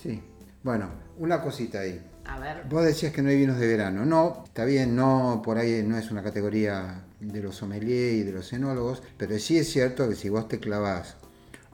Sí. 0.01 0.23
Bueno, 0.63 0.91
una 1.19 1.43
cosita 1.43 1.81
ahí. 1.81 2.01
a 2.25 2.39
ver. 2.39 2.65
Vos 2.69 2.85
decías 2.85 3.13
que 3.13 3.21
no 3.21 3.29
hay 3.29 3.37
vinos 3.37 3.59
de 3.59 3.67
verano. 3.67 4.07
No, 4.07 4.45
está 4.45 4.65
bien, 4.65 4.95
no, 4.97 5.43
por 5.45 5.59
ahí 5.59 5.83
no 5.83 5.99
es 5.99 6.11
una 6.11 6.23
categoría 6.23 7.05
de 7.29 7.43
los 7.43 7.57
sommeliers 7.57 8.15
y 8.15 8.23
de 8.23 8.33
los 8.33 8.53
enólogos, 8.53 9.03
pero 9.17 9.39
sí 9.39 9.59
es 9.59 9.71
cierto 9.73 10.09
que 10.09 10.15
si 10.17 10.29
vos 10.29 10.49
te 10.49 10.61
clavás 10.61 11.17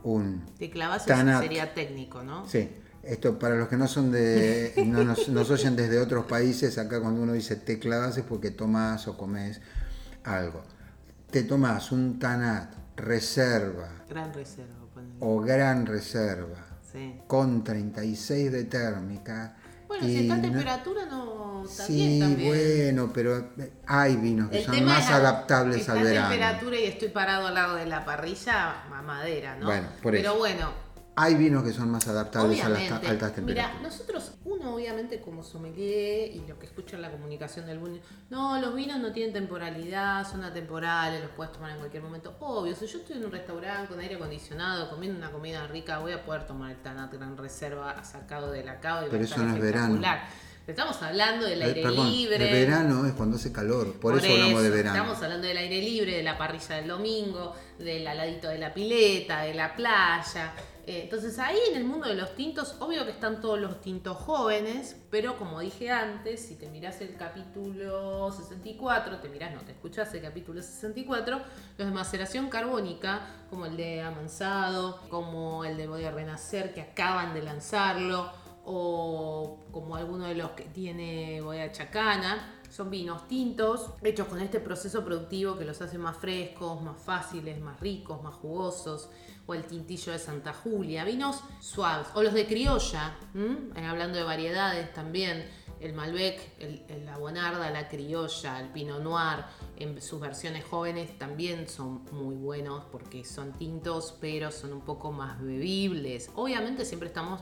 un... 0.02 0.44
Te 0.58 0.70
clavas 0.70 1.06
Tanat. 1.06 1.42
sería 1.42 1.74
técnico, 1.74 2.22
¿no? 2.22 2.48
Sí, 2.48 2.70
esto 3.02 3.38
para 3.38 3.56
los 3.56 3.68
que 3.68 3.76
no 3.76 3.86
son 3.88 4.10
de... 4.12 4.72
no 4.86 5.04
nos, 5.04 5.28
nos 5.28 5.50
oyen 5.50 5.76
desde 5.76 5.98
otros 5.98 6.26
países, 6.26 6.78
acá 6.78 7.00
cuando 7.00 7.22
uno 7.22 7.32
dice 7.32 7.56
te 7.56 7.78
clavas 7.78 8.16
es 8.16 8.24
porque 8.24 8.50
tomás 8.50 9.06
o 9.08 9.16
comes 9.16 9.60
algo. 10.24 10.62
Te 11.30 11.42
tomás 11.44 11.92
un 11.92 12.18
Tanat 12.18 12.74
reserva 12.96 13.88
Gran 14.08 14.32
reserva, 14.34 14.74
ponele. 14.92 15.14
o 15.20 15.40
gran 15.40 15.86
reserva 15.86 16.66
Sí. 16.92 17.20
con 17.28 17.62
36 17.62 18.50
de 18.50 18.64
térmica. 18.64 19.56
Bueno, 19.90 20.06
y 20.06 20.12
si 20.12 20.18
está 20.20 20.34
a 20.34 20.40
temperatura 20.40 21.04
no 21.06 21.64
está 21.64 21.84
Sí, 21.84 21.96
bien 21.96 22.20
también. 22.20 22.48
bueno, 22.48 23.10
pero 23.12 23.50
hay 23.88 24.14
vinos 24.16 24.48
que 24.48 24.58
El 24.58 24.64
son 24.64 24.84
más 24.84 25.04
es 25.04 25.10
adaptables 25.10 25.88
al 25.88 26.02
verano. 26.04 26.28
temperatura 26.28 26.76
y 26.78 26.84
estoy 26.84 27.08
parado 27.08 27.48
al 27.48 27.54
lado 27.54 27.74
de 27.74 27.86
la 27.86 28.04
parrilla, 28.04 28.84
mamadera, 28.88 29.56
¿no? 29.56 29.66
Bueno, 29.66 29.88
por 30.00 30.12
Pero 30.12 30.30
eso. 30.30 30.38
bueno, 30.38 30.72
Hay 31.16 31.34
vinos 31.34 31.64
que 31.64 31.72
son 31.72 31.90
más 31.90 32.06
adaptables 32.08 32.62
a 32.64 32.68
las 32.68 32.90
altas 32.90 33.02
Mira, 33.12 33.30
temperaturas. 33.32 33.82
nosotros, 33.82 34.32
uno 34.44 34.74
obviamente 34.74 35.20
como 35.20 35.42
sommelier 35.42 36.30
y 36.34 36.44
lo 36.46 36.58
que 36.58 36.66
escucha 36.66 36.96
en 36.96 37.02
la 37.02 37.10
comunicación 37.10 37.66
del 37.66 37.78
vino, 37.78 37.98
no, 38.30 38.58
los 38.60 38.74
vinos 38.74 38.98
no 39.00 39.12
tienen 39.12 39.32
temporalidad, 39.32 40.26
son 40.30 40.44
atemporales, 40.44 41.20
los 41.20 41.30
puedes 41.32 41.52
tomar 41.52 41.72
en 41.72 41.78
cualquier 41.78 42.02
momento. 42.02 42.34
Obvio, 42.40 42.74
si 42.74 42.86
yo 42.86 42.98
estoy 43.00 43.16
en 43.18 43.24
un 43.26 43.32
restaurante 43.32 43.88
con 43.88 44.00
aire 44.00 44.14
acondicionado, 44.14 44.88
comiendo 44.88 45.18
una 45.18 45.30
comida 45.30 45.66
rica, 45.66 45.98
voy 45.98 46.12
a 46.12 46.24
poder 46.24 46.46
tomar 46.46 46.70
el 46.70 46.78
Tanat 46.78 47.12
Gran 47.12 47.36
Reserva 47.36 48.02
sacado 48.04 48.50
de 48.50 48.64
la 48.64 48.80
cava 48.80 49.02
y 49.02 49.04
va 49.06 49.10
Pero 49.10 49.24
eso 49.24 49.38
no 49.42 49.54
es 49.54 49.60
verano. 49.60 50.00
Estamos 50.66 51.02
hablando 51.02 51.46
del 51.46 51.60
Eh, 51.62 51.64
aire 51.64 51.82
perdón, 51.82 52.10
libre. 52.10 52.36
el 52.36 52.66
verano 52.66 53.04
es 53.04 53.12
cuando 53.14 53.36
hace 53.36 53.50
calor, 53.50 53.94
por, 53.94 54.16
eso, 54.16 54.30
hablamos 54.32 54.62
de 54.62 54.68
eso, 54.68 54.76
verano. 54.76 54.96
Estamos 54.96 55.22
hablando 55.22 55.46
del 55.48 55.56
aire 55.56 55.80
libre, 55.82 56.16
de 56.18 56.22
la 56.22 56.38
parrilla 56.38 56.76
del 56.76 56.86
domingo, 56.86 57.56
del 57.78 58.06
aladito 58.06 58.48
de 58.48 58.58
la 58.58 58.72
pileta, 58.72 59.40
de 59.42 59.54
la 59.54 59.74
playa. 59.74 60.52
Eh, 60.90 61.02
entonces 61.04 61.38
ahí 61.38 61.56
en 61.70 61.76
el 61.76 61.84
mundo 61.84 62.08
de 62.08 62.16
los 62.16 62.34
tintos, 62.34 62.74
obvio 62.80 63.04
que 63.04 63.12
están 63.12 63.40
todos 63.40 63.60
los 63.60 63.80
tintos 63.80 64.16
jóvenes, 64.16 64.96
pero 65.08 65.38
como 65.38 65.60
dije 65.60 65.88
antes, 65.88 66.44
si 66.44 66.56
te 66.56 66.68
mirás 66.68 67.00
el 67.00 67.14
capítulo 67.14 68.32
64, 68.32 69.20
te 69.20 69.28
mirás, 69.28 69.54
no, 69.54 69.60
te 69.60 69.70
escuchás 69.70 70.12
el 70.14 70.22
capítulo 70.22 70.60
64, 70.60 71.42
los 71.78 71.86
de 71.86 71.94
maceración 71.94 72.48
carbónica, 72.48 73.20
como 73.50 73.66
el 73.66 73.76
de 73.76 74.02
Amansado, 74.02 75.00
como 75.10 75.64
el 75.64 75.76
de 75.76 75.86
Voy 75.86 76.04
a 76.06 76.10
Renacer, 76.10 76.74
que 76.74 76.80
acaban 76.80 77.34
de 77.34 77.42
lanzarlo, 77.42 78.28
o 78.64 79.60
como 79.70 79.94
alguno 79.94 80.26
de 80.26 80.34
los 80.34 80.50
que 80.50 80.64
tiene 80.64 81.40
Boya 81.40 81.70
Chacana. 81.70 82.56
Son 82.68 82.90
vinos 82.90 83.26
tintos 83.26 83.90
hechos 84.02 84.28
con 84.28 84.40
este 84.40 84.60
proceso 84.60 85.04
productivo 85.04 85.56
que 85.56 85.64
los 85.64 85.80
hace 85.82 85.98
más 85.98 86.16
frescos, 86.16 86.82
más 86.82 87.00
fáciles, 87.00 87.60
más 87.60 87.78
ricos, 87.78 88.22
más 88.22 88.34
jugosos. 88.34 89.08
O 89.46 89.54
el 89.54 89.64
tintillo 89.64 90.12
de 90.12 90.18
Santa 90.18 90.52
Julia, 90.52 91.04
vinos 91.04 91.40
suaves. 91.60 92.06
O 92.14 92.22
los 92.22 92.32
de 92.34 92.46
criolla. 92.46 93.16
Eh, 93.34 93.84
hablando 93.86 94.18
de 94.18 94.24
variedades 94.24 94.92
también. 94.92 95.44
El 95.80 95.94
Malbec, 95.94 96.38
el, 96.58 96.84
el- 96.88 97.06
la 97.06 97.16
Bonarda, 97.16 97.70
la 97.70 97.88
criolla, 97.88 98.60
el 98.60 98.68
Pinot 98.68 99.00
Noir, 99.02 99.44
en 99.78 100.02
sus 100.02 100.20
versiones 100.20 100.62
jóvenes 100.66 101.16
también 101.18 101.66
son 101.70 102.04
muy 102.12 102.34
buenos 102.34 102.84
porque 102.92 103.24
son 103.24 103.54
tintos, 103.54 104.14
pero 104.20 104.50
son 104.50 104.74
un 104.74 104.82
poco 104.82 105.10
más 105.10 105.40
bebibles. 105.40 106.30
Obviamente 106.34 106.84
siempre 106.84 107.08
estamos 107.08 107.40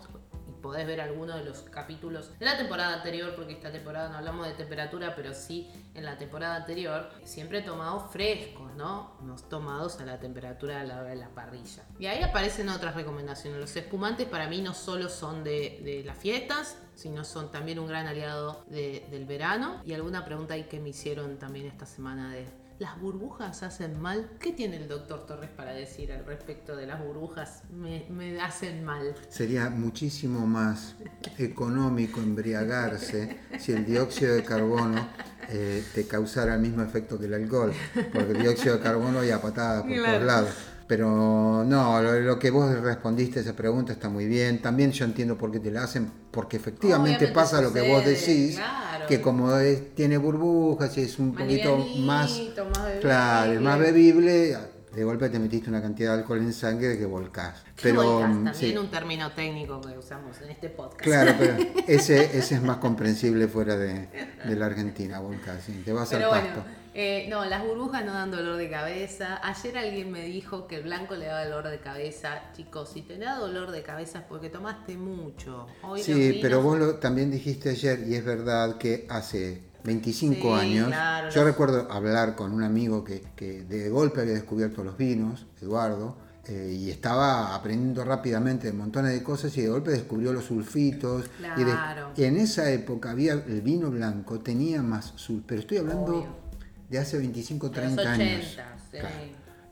podés 0.59 0.87
ver 0.87 1.01
alguno 1.01 1.37
de 1.37 1.45
los 1.45 1.63
capítulos 1.63 2.39
de 2.39 2.45
la 2.45 2.57
temporada 2.57 2.95
anterior, 2.95 3.35
porque 3.35 3.53
esta 3.53 3.73
temporada 3.73 4.09
no 4.09 4.19
hablamos 4.19 4.47
de 4.47 4.55
temperatura, 4.55 5.15
pero 5.17 5.35
sí 5.35 5.71
en 5.95 6.05
la 6.05 6.17
temporada 6.17 6.57
anterior, 6.57 7.11
siempre 7.25 7.63
tomados 7.63 8.11
frescos, 8.13 8.75
¿no? 8.75 9.17
Unos 9.21 9.49
tomados 9.49 10.01
a 10.01 10.05
la 10.05 10.19
temperatura 10.19 10.81
de 10.81 11.17
la, 11.17 11.29
parrilla. 11.29 11.85
Y 11.99 12.07
ahí 12.07 12.23
aparecen 12.23 12.69
otras 12.69 12.95
recomendaciones. 12.95 13.61
Los 13.61 13.77
espumantes 13.77 14.27
para 14.27 14.49
mí 14.49 14.61
no 14.61 14.75
solo 14.75 15.09
son 15.09 15.45
de, 15.45 16.03
las 16.05 16.17
fiestas, 16.17 16.79
sino 16.95 17.25
son 17.25 17.51
también 17.51 17.79
un 17.79 17.87
gran 17.87 18.07
aliado 18.07 18.65
de- 18.69 19.07
del 19.11 19.25
verano. 19.25 19.81
Y 19.85 19.93
alguna 19.93 20.25
pregunta 20.25 20.55
ahí 20.55 20.65
que 20.65 20.81
me 20.81 20.91
hicieron 20.91 21.39
también 21.39 21.67
esta 21.67 21.87
semana 21.87 22.33
de... 22.33 22.47
¿Las 22.79 23.01
burbujas 23.01 23.65
hacen 23.65 24.01
mal? 24.01 24.31
¿Qué 24.39 24.53
tiene 24.53 24.77
el 24.77 24.87
doctor 24.87 25.27
Torres 25.27 25.51
para 25.51 25.73
decir 25.73 26.13
al 26.13 26.25
respecto 26.25 26.77
de 26.77 26.87
las 26.87 27.03
burbujas? 27.05 27.63
Me, 27.73 28.07
me 28.09 28.41
hacen 28.41 28.85
mal. 28.85 29.17
Sería 29.29 29.69
muchísimo 29.69 30.47
más 30.47 30.95
económico 31.39 32.21
embriagarse 32.21 33.37
si 33.59 33.73
el 33.73 33.85
dióxido 33.85 34.35
de 34.37 34.45
carbono 34.45 35.09
eh, 35.49 35.83
te 35.93 36.07
causara 36.07 36.55
el 36.55 36.61
mismo 36.61 36.83
efecto 36.83 37.19
que 37.19 37.27
el 37.27 37.35
alcohol, 37.35 37.73
porque 38.13 38.31
el 38.33 38.43
dióxido 38.43 38.77
de 38.77 38.83
carbono 38.83 39.21
hay 39.21 39.31
a 39.33 39.41
patadas 39.43 39.83
por 39.83 39.93
Claro. 39.93 40.13
todos 40.13 40.23
lados. 40.27 40.51
Pero 40.87 41.65
no, 41.67 42.01
lo, 42.01 42.19
lo 42.21 42.39
que 42.39 42.51
vos 42.51 42.71
respondiste 42.81 43.41
a 43.41 43.43
esa 43.43 43.55
pregunta 43.55 43.93
está 43.93 44.09
muy 44.09 44.27
bien. 44.27 44.63
También 44.63 44.91
yo 44.93 45.05
entiendo 45.05 45.37
por 45.37 45.51
qué 45.53 45.61
te 45.61 45.71
la 45.71 45.83
hacen, 45.83 46.11
porque 46.31 46.57
efectivamente 46.57 47.25
Obviamente 47.27 47.35
pasa 47.35 47.61
lo 47.61 47.73
que 47.75 47.83
vos 47.83 48.03
decís, 48.07 48.55
claro. 48.57 48.98
Que 49.09 49.21
como 49.21 49.57
es- 49.59 49.95
tiene 49.95 50.19
burbujas 50.19 50.97
y 50.99 51.03
es 51.03 51.19
un 51.19 51.35
poquito 51.35 51.77
más, 51.99 52.39
más 52.65 52.85
bebible. 52.85 53.01
claro, 53.01 53.53
es 53.53 53.61
más 53.61 53.79
bebible, 53.79 54.57
de 54.95 55.05
golpe 55.05 55.29
te 55.29 55.39
metiste 55.39 55.69
una 55.71 55.81
cantidad 55.83 56.13
de 56.15 56.21
alcohol 56.21 56.39
en 56.39 56.53
sangre 56.53 56.99
que 56.99 57.05
volcás. 57.07 57.63
¿Qué 57.77 57.83
Pero 57.85 58.03
volcás? 58.03 58.31
mm, 58.31 58.45
También 58.45 58.73
sí. 58.73 58.77
un 58.79 58.91
término 58.91 59.31
técnico 59.33 59.81
que 59.81 59.97
usamos 59.99 60.41
en 60.43 60.51
este 60.51 60.69
podcast. 60.71 61.03
Claro, 61.03 61.35
pero 61.39 61.57
ese, 61.87 62.37
ese 62.39 62.55
es 62.57 62.63
más 62.63 62.79
comprensible 62.79 63.49
fuera 63.49 63.77
de, 63.77 64.09
de 64.45 64.57
la 64.57 64.67
Argentina, 64.67 65.21
volcán, 65.21 65.59
sí, 65.65 65.83
te 65.85 65.93
vas 65.93 66.09
Pero 66.11 66.33
al 66.33 66.41
bueno, 66.41 66.55
pasto. 66.57 66.71
Eh, 67.01 67.27
no, 67.31 67.45
las 67.45 67.63
burbujas 67.65 68.05
no 68.05 68.13
dan 68.13 68.33
dolor 68.33 68.57
de 68.57 68.69
cabeza. 68.69 69.39
Ayer 69.47 69.79
alguien 69.79 70.11
me 70.11 70.25
dijo 70.25 70.67
que 70.67 70.75
el 70.79 70.83
blanco 70.83 71.15
le 71.15 71.27
da 71.27 71.45
dolor 71.45 71.69
de 71.69 71.79
cabeza. 71.79 72.51
Chicos, 72.57 72.91
si 72.93 73.03
te 73.03 73.17
da 73.19 73.37
dolor 73.37 73.71
de 73.71 73.85
cabeza 73.85 74.19
es 74.19 74.25
porque 74.25 74.51
tomaste 74.51 74.97
mucho. 74.97 75.69
Hoy 75.85 76.03
Sí, 76.03 76.41
pero 76.43 76.61
vos 76.61 76.77
lo, 76.77 76.95
también 76.97 77.31
dijiste 77.31 77.71
ayer, 77.71 78.05
y 78.09 78.17
es 78.17 78.25
verdad 78.25 78.79
que 78.79 79.07
hace 79.11 79.63
25 79.85 80.35
Sí, 80.59 80.61
años, 80.61 80.89
claro, 80.89 81.31
yo 81.31 81.37
los- 81.43 81.51
recuerdo 81.53 81.87
hablar 81.89 82.35
con 82.35 82.53
un 82.53 82.65
amigo 82.65 83.05
que, 83.05 83.23
que 83.37 83.63
de 83.63 83.89
golpe 83.91 84.23
había 84.23 84.35
descubierto 84.35 84.83
los 84.83 84.97
vinos, 84.97 85.47
Eduardo, 85.63 86.17
eh, 86.49 86.75
y 86.77 86.91
estaba 86.91 87.55
aprendiendo 87.55 88.05
rápidamente 88.05 88.73
montones 88.73 89.13
de 89.13 89.23
cosas 89.23 89.57
y 89.57 89.63
de 89.63 89.69
golpe 89.69 89.93
descubrió 89.93 90.33
los 90.33 90.47
sulfitos. 90.47 91.27
y 91.57 91.61
de- 91.63 91.71
Claro. 91.71 92.11
y 92.17 92.25
en 92.25 92.39
esa 92.39 92.69
época 92.73 93.13
había 93.13 93.35
el 93.35 93.61
vino 93.63 93.89
blanco, 93.89 94.41
tenía 94.41 94.83
más 94.83 95.13
sul, 95.15 95.45
pero 95.47 95.61
estoy 95.61 95.79
hablando 95.79 96.17
Obvio. 96.17 96.48
De 96.89 96.99
hace 96.99 97.19
25, 97.19 97.69
De 97.69 97.83
los 97.83 97.95
30 97.95 98.13
años. 98.13 98.45
80, 98.53 98.77
sí. 98.91 98.99
Claro. 98.99 99.15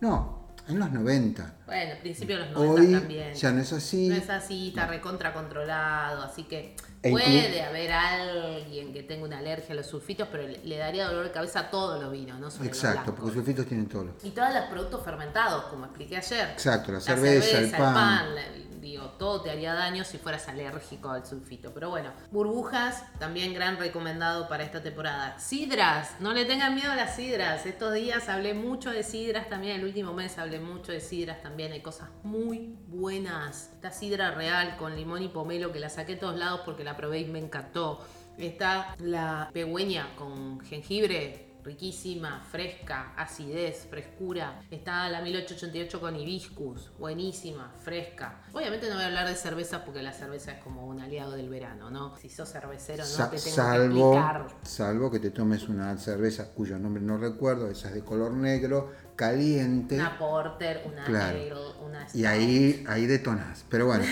No, 0.00 0.35
en 0.68 0.78
los 0.78 0.90
90. 0.90 1.54
Bueno, 1.66 1.92
al 1.92 1.98
principio 1.98 2.36
de 2.38 2.42
los 2.46 2.50
90 2.52 2.80
Hoy 2.80 2.92
también. 3.00 3.34
ya 3.34 3.52
no 3.52 3.60
es 3.60 3.72
así. 3.72 4.08
No 4.08 4.14
es 4.16 4.30
así, 4.30 4.68
está 4.68 4.86
recontra 4.86 5.32
controlado, 5.32 6.22
así 6.22 6.44
que 6.44 6.76
E 7.02 7.10
puede 7.10 7.62
haber 7.62 7.92
alguien 7.92 8.92
que 8.92 9.02
tenga 9.02 9.24
una 9.24 9.38
alergia 9.38 9.72
a 9.72 9.76
los 9.76 9.86
sulfitos, 9.86 10.28
pero 10.30 10.46
le, 10.46 10.76
daría 10.76 11.06
dolor 11.06 11.24
de 11.24 11.30
cabeza 11.32 11.60
a 11.60 11.70
todos 11.70 12.02
los 12.02 12.10
vinos, 12.12 12.38
no 12.40 12.50
solo 12.50 12.64
los 12.64 12.76
Exacto, 12.76 13.02
blancos. 13.02 13.14
porque 13.20 13.34
sulfitos 13.34 13.66
tienen 13.66 13.86
todos 13.88 14.06
los. 14.06 14.24
Y 14.24 14.30
todos 14.30 14.52
los 14.54 14.64
productos 14.64 15.04
fermentados, 15.04 15.64
como 15.66 15.84
expliqué 15.86 16.16
ayer. 16.16 16.50
Exacto, 16.50 16.92
la 16.92 17.00
cerveza, 17.00 17.58
el 17.58 17.70
pan. 17.70 18.34
la- 18.34 18.42
digo, 18.80 19.02
todo 19.18 19.42
te 19.42 19.50
haría 19.50 19.74
daño 19.74 20.04
si 20.04 20.16
fueras 20.16 20.46
alérgico 20.48 21.10
al 21.10 21.26
sulfito. 21.26 21.74
Pero 21.74 21.90
bueno, 21.90 22.12
burbujas, 22.30 23.02
también 23.18 23.52
gran 23.52 23.78
recomendado 23.78 24.48
para 24.48 24.62
esta 24.62 24.80
temporada. 24.80 25.36
Sidras, 25.40 26.10
no 26.20 26.32
le 26.32 26.44
tengan 26.44 26.76
miedo 26.76 26.92
a 26.92 26.94
las 26.94 27.16
sidras. 27.16 27.66
Estos 27.66 27.92
días 27.94 28.28
hablé 28.28 28.54
mucho 28.54 28.90
de 28.92 29.02
sidras 29.02 29.48
también, 29.48 29.80
el 29.80 29.84
último 29.84 30.12
mes 30.12 30.38
hablé 30.38 30.55
mucho 30.60 30.92
de 30.92 31.00
sidras 31.00 31.42
también. 31.42 31.72
Hay 31.72 31.82
cosas 31.82 32.08
muy 32.22 32.76
buenas. 32.88 33.70
Esta 33.74 33.90
sidra 33.90 34.32
real 34.32 34.76
con 34.76 34.94
limón 34.96 35.22
y 35.22 35.28
pomelo 35.28 35.72
que 35.72 35.80
la 35.80 35.88
saqué 35.90 36.14
de 36.14 36.20
todos 36.20 36.36
lados 36.36 36.60
porque 36.64 36.84
la 36.84 36.96
probé 36.96 37.20
y 37.20 37.24
me 37.26 37.38
encantó. 37.38 38.00
Está 38.38 38.94
la 38.98 39.48
pegüeña 39.52 40.14
con 40.16 40.60
jengibre, 40.60 41.42
riquísima, 41.64 42.40
fresca, 42.52 43.12
acidez, 43.16 43.86
frescura. 43.90 44.60
Está 44.70 45.08
la 45.08 45.20
1888 45.22 46.00
con 46.00 46.14
hibiscus, 46.14 46.92
buenísima, 46.98 47.72
fresca. 47.82 48.42
Obviamente 48.52 48.88
no 48.88 48.94
voy 48.94 49.04
a 49.04 49.06
hablar 49.06 49.26
de 49.26 49.34
cerveza 49.34 49.84
porque 49.84 50.02
la 50.02 50.12
cerveza 50.12 50.52
es 50.52 50.62
como 50.62 50.86
un 50.86 51.00
aliado 51.00 51.32
del 51.32 51.48
verano, 51.48 51.90
¿no? 51.90 52.16
Si 52.18 52.28
sos 52.28 52.50
cervecero 52.52 53.02
no 53.04 53.08
Sa- 53.08 53.30
te 53.30 53.38
tengo 53.38 53.56
salvo, 53.56 54.12
que 54.12 54.18
explicar. 54.18 54.46
salvo 54.62 55.10
que 55.10 55.18
te 55.18 55.30
tomes 55.30 55.68
una 55.68 55.96
cerveza 55.98 56.52
cuyo 56.52 56.78
nombre 56.78 57.02
no 57.02 57.16
recuerdo, 57.18 57.68
esas 57.70 57.94
de 57.94 58.04
color 58.04 58.32
negro, 58.34 58.92
caliente. 59.16 59.96
Una 59.96 60.18
porter, 60.18 60.82
una 60.86 61.04
Claro. 61.04 61.38
ale, 61.38 61.52
una 61.84 62.06
Y 62.14 62.24
ahí, 62.24 62.84
ahí 62.86 63.06
detonás. 63.06 63.64
Pero 63.68 63.86
bueno, 63.86 64.04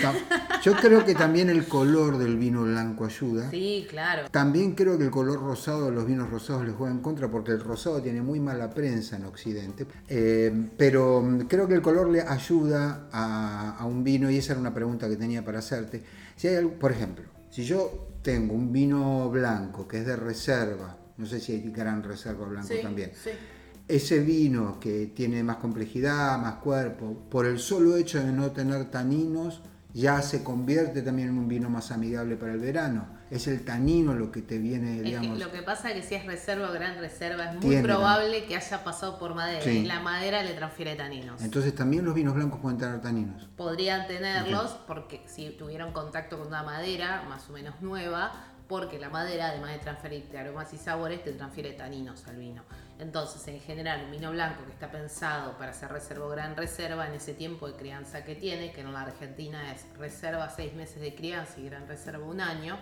yo 0.63 0.73
creo 0.75 1.05
que 1.05 1.15
también 1.15 1.49
el 1.49 1.67
color 1.67 2.17
del 2.17 2.37
vino 2.37 2.63
blanco 2.63 3.05
ayuda. 3.05 3.49
Sí, 3.51 3.87
claro. 3.89 4.27
También 4.31 4.73
creo 4.73 4.97
que 4.97 5.05
el 5.05 5.11
color 5.11 5.39
rosado, 5.39 5.91
los 5.91 6.05
vinos 6.05 6.29
rosados 6.29 6.65
les 6.65 6.75
juega 6.75 6.91
en 6.93 7.01
contra 7.01 7.29
porque 7.29 7.51
el 7.51 7.61
rosado 7.61 8.01
tiene 8.01 8.21
muy 8.21 8.39
mala 8.39 8.71
prensa 8.71 9.15
en 9.15 9.25
Occidente. 9.25 9.85
Eh, 10.07 10.69
pero 10.77 11.21
mm, 11.21 11.41
creo 11.47 11.67
que 11.67 11.75
el 11.75 11.81
color 11.81 12.09
le 12.09 12.21
ayuda 12.21 13.07
a, 13.11 13.77
a 13.79 13.85
un 13.85 14.03
vino 14.03 14.29
y 14.29 14.37
esa 14.37 14.53
era 14.53 14.59
una 14.61 14.73
pregunta 14.73 15.07
que 15.07 15.15
tenía 15.15 15.45
para 15.45 15.59
hacerte. 15.59 16.03
Si 16.35 16.47
hay, 16.47 16.55
algo- 16.55 16.73
por 16.79 16.91
ejemplo, 16.91 17.25
si 17.49 17.63
yo 17.63 18.09
tengo 18.21 18.53
un 18.55 18.73
vino 18.73 19.29
blanco 19.29 19.87
que 19.87 19.99
es 19.99 20.05
de 20.05 20.15
reserva, 20.15 20.97
no 21.17 21.25
sé 21.25 21.39
si 21.39 21.53
hay 21.53 21.69
gran 21.71 22.03
reserva 22.03 22.45
blanco 22.47 22.67
Sí, 22.67 22.79
también, 22.81 23.11
sí. 23.13 23.29
Ese 23.87 24.19
vino 24.19 24.79
que 24.79 25.07
tiene 25.07 25.43
más 25.43 25.57
complejidad, 25.57 26.37
más 26.39 26.55
cuerpo, 26.55 27.17
por 27.29 27.45
el 27.45 27.59
solo 27.59 27.95
hecho 27.97 28.19
de 28.23 28.31
no 28.31 28.51
tener 28.51 28.85
taninos, 28.91 29.61
ya 29.93 30.21
se 30.21 30.43
convierte 30.43 31.01
también 31.01 31.29
en 31.29 31.37
un 31.37 31.47
vino 31.47 31.69
más 31.69 31.91
amigable 31.91 32.35
para 32.35 32.53
el 32.53 32.59
verano. 32.59 33.07
Es 33.31 33.47
el 33.47 33.63
tanino 33.63 34.13
lo 34.13 34.29
que 34.31 34.41
te 34.41 34.57
viene, 34.57 34.97
Es 34.97 34.97
que 34.97 35.03
digamos. 35.03 35.39
lo 35.39 35.51
que 35.51 35.61
pasa 35.61 35.89
es 35.89 35.95
que 35.95 36.03
si 36.03 36.15
es 36.15 36.25
reserva 36.25 36.69
o 36.69 36.73
gran 36.73 36.97
reserva, 36.99 37.45
es 37.45 37.51
muy 37.53 37.61
Tiene, 37.61 37.81
probable 37.83 38.45
que 38.45 38.55
haya 38.55 38.83
pasado 38.83 39.17
por 39.17 39.33
madera 39.35 39.61
Sí. 39.63 39.69
y 39.79 39.85
la 39.85 39.99
madera 40.01 40.43
le 40.43 40.53
transfiere 40.53 40.95
taninos. 40.95 41.41
Entonces 41.41 41.73
también 41.73 42.03
los 42.05 42.13
vinos 42.13 42.35
blancos 42.35 42.59
pueden 42.59 42.77
tener 42.77 43.01
taninos. 43.01 43.47
Podrían 43.55 44.05
tenerlos 44.07 44.77
porque 44.85 45.21
si 45.27 45.49
tuvieron 45.51 45.91
contacto 45.93 46.37
con 46.37 46.47
una 46.47 46.61
madera 46.63 47.23
más 47.29 47.49
o 47.49 47.53
menos 47.53 47.75
nueva, 47.81 48.31
porque 48.67 48.99
la 48.99 49.09
madera, 49.09 49.49
además 49.49 49.73
de 49.73 49.79
transferirte 49.79 50.37
aromas 50.37 50.73
y 50.73 50.77
sabores, 50.77 51.23
te 51.23 51.31
transfiere 51.31 51.71
taninos 51.73 52.27
al 52.27 52.35
vino. 52.37 52.63
Entonces, 52.99 53.45
en 53.47 53.59
general, 53.59 54.05
un 54.05 54.11
vino 54.11 54.31
blanco 54.31 54.63
que 54.65 54.71
está 54.71 54.89
pensado 54.89 55.57
para 55.57 55.73
ser 55.73 55.91
reserva 55.91 56.25
o 56.25 56.29
gran 56.29 56.55
reserva 56.55 57.07
en 57.07 57.13
ese 57.13 57.33
tiempo 57.33 57.67
de 57.67 57.75
crianza 57.75 58.23
que 58.23 58.35
tiene, 58.35 58.71
que 58.71 58.81
en 58.81 58.93
la 58.93 59.01
Argentina 59.01 59.73
es 59.73 59.85
reserva 59.97 60.49
seis 60.49 60.73
meses 60.73 61.01
de 61.01 61.13
crianza 61.13 61.59
y 61.59 61.65
gran 61.65 61.87
reserva 61.87 62.25
un 62.25 62.39
año, 62.39 62.77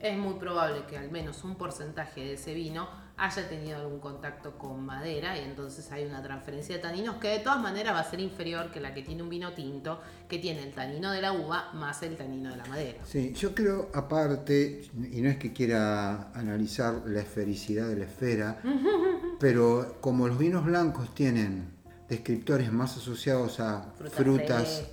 es 0.00 0.18
muy 0.18 0.34
probable 0.34 0.84
que 0.88 0.98
al 0.98 1.10
menos 1.10 1.44
un 1.44 1.56
porcentaje 1.56 2.20
de 2.20 2.32
ese 2.34 2.52
vino 2.52 2.88
haya 3.16 3.48
tenido 3.48 3.78
algún 3.78 4.00
contacto 4.00 4.58
con 4.58 4.84
madera 4.84 5.38
y 5.38 5.44
entonces 5.44 5.90
hay 5.92 6.04
una 6.04 6.20
transferencia 6.22 6.76
de 6.76 6.82
taninos 6.82 7.16
que 7.16 7.28
de 7.28 7.38
todas 7.38 7.60
maneras 7.60 7.94
va 7.94 8.00
a 8.00 8.10
ser 8.10 8.20
inferior 8.20 8.70
que 8.70 8.80
la 8.80 8.92
que 8.92 9.02
tiene 9.02 9.22
un 9.22 9.30
vino 9.30 9.52
tinto, 9.52 10.00
que 10.28 10.38
tiene 10.38 10.64
el 10.64 10.72
tanino 10.72 11.12
de 11.12 11.22
la 11.22 11.32
uva 11.32 11.70
más 11.74 12.02
el 12.02 12.16
tanino 12.16 12.50
de 12.50 12.56
la 12.56 12.64
madera. 12.66 12.98
Sí, 13.04 13.32
yo 13.34 13.54
creo 13.54 13.88
aparte, 13.94 14.82
y 15.10 15.22
no 15.22 15.30
es 15.30 15.38
que 15.38 15.52
quiera 15.52 16.32
analizar 16.32 17.02
la 17.06 17.20
esfericidad 17.20 17.88
de 17.88 17.96
la 17.96 18.04
esfera, 18.04 18.60
pero 19.44 19.96
como 20.00 20.26
los 20.26 20.38
vinos 20.38 20.64
blancos 20.64 21.14
tienen 21.14 21.66
descriptores 22.08 22.72
más 22.72 22.96
asociados 22.96 23.60
a 23.60 23.92
frutas, 24.10 24.84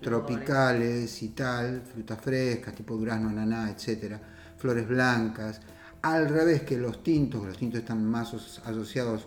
tropicales 0.00 1.22
y 1.22 1.28
tal, 1.28 1.82
frutas 1.82 2.18
frescas, 2.18 2.74
tipo 2.74 2.96
durazno, 2.96 3.28
ananá, 3.28 3.70
etcétera, 3.70 4.18
flores 4.56 4.88
blancas, 4.88 5.60
al 6.00 6.30
revés 6.30 6.62
que 6.62 6.78
los 6.78 7.02
tintos, 7.02 7.44
los 7.44 7.58
tintos 7.58 7.80
están 7.80 8.02
más 8.02 8.32
asociados 8.64 9.26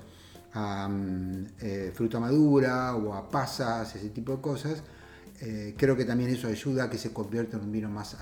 a 0.53 0.88
mm, 0.89 1.45
eh, 1.62 1.91
fruta 1.93 2.19
madura 2.19 2.95
o 2.95 3.13
a 3.13 3.29
pasas, 3.29 3.95
ese 3.95 4.10
tipo 4.10 4.31
de 4.31 4.41
cosas, 4.41 4.81
eh, 5.41 5.75
creo 5.77 5.98
que 5.98 6.05
también 6.05 6.29
eso 6.29 6.48
ayuda 6.48 6.86
a 6.86 6.89
que 6.89 6.98
se 6.98 7.12
convierta 7.12 7.57
en 7.57 7.63
un 7.63 7.72
vino 7.72 7.89
más 7.89 8.15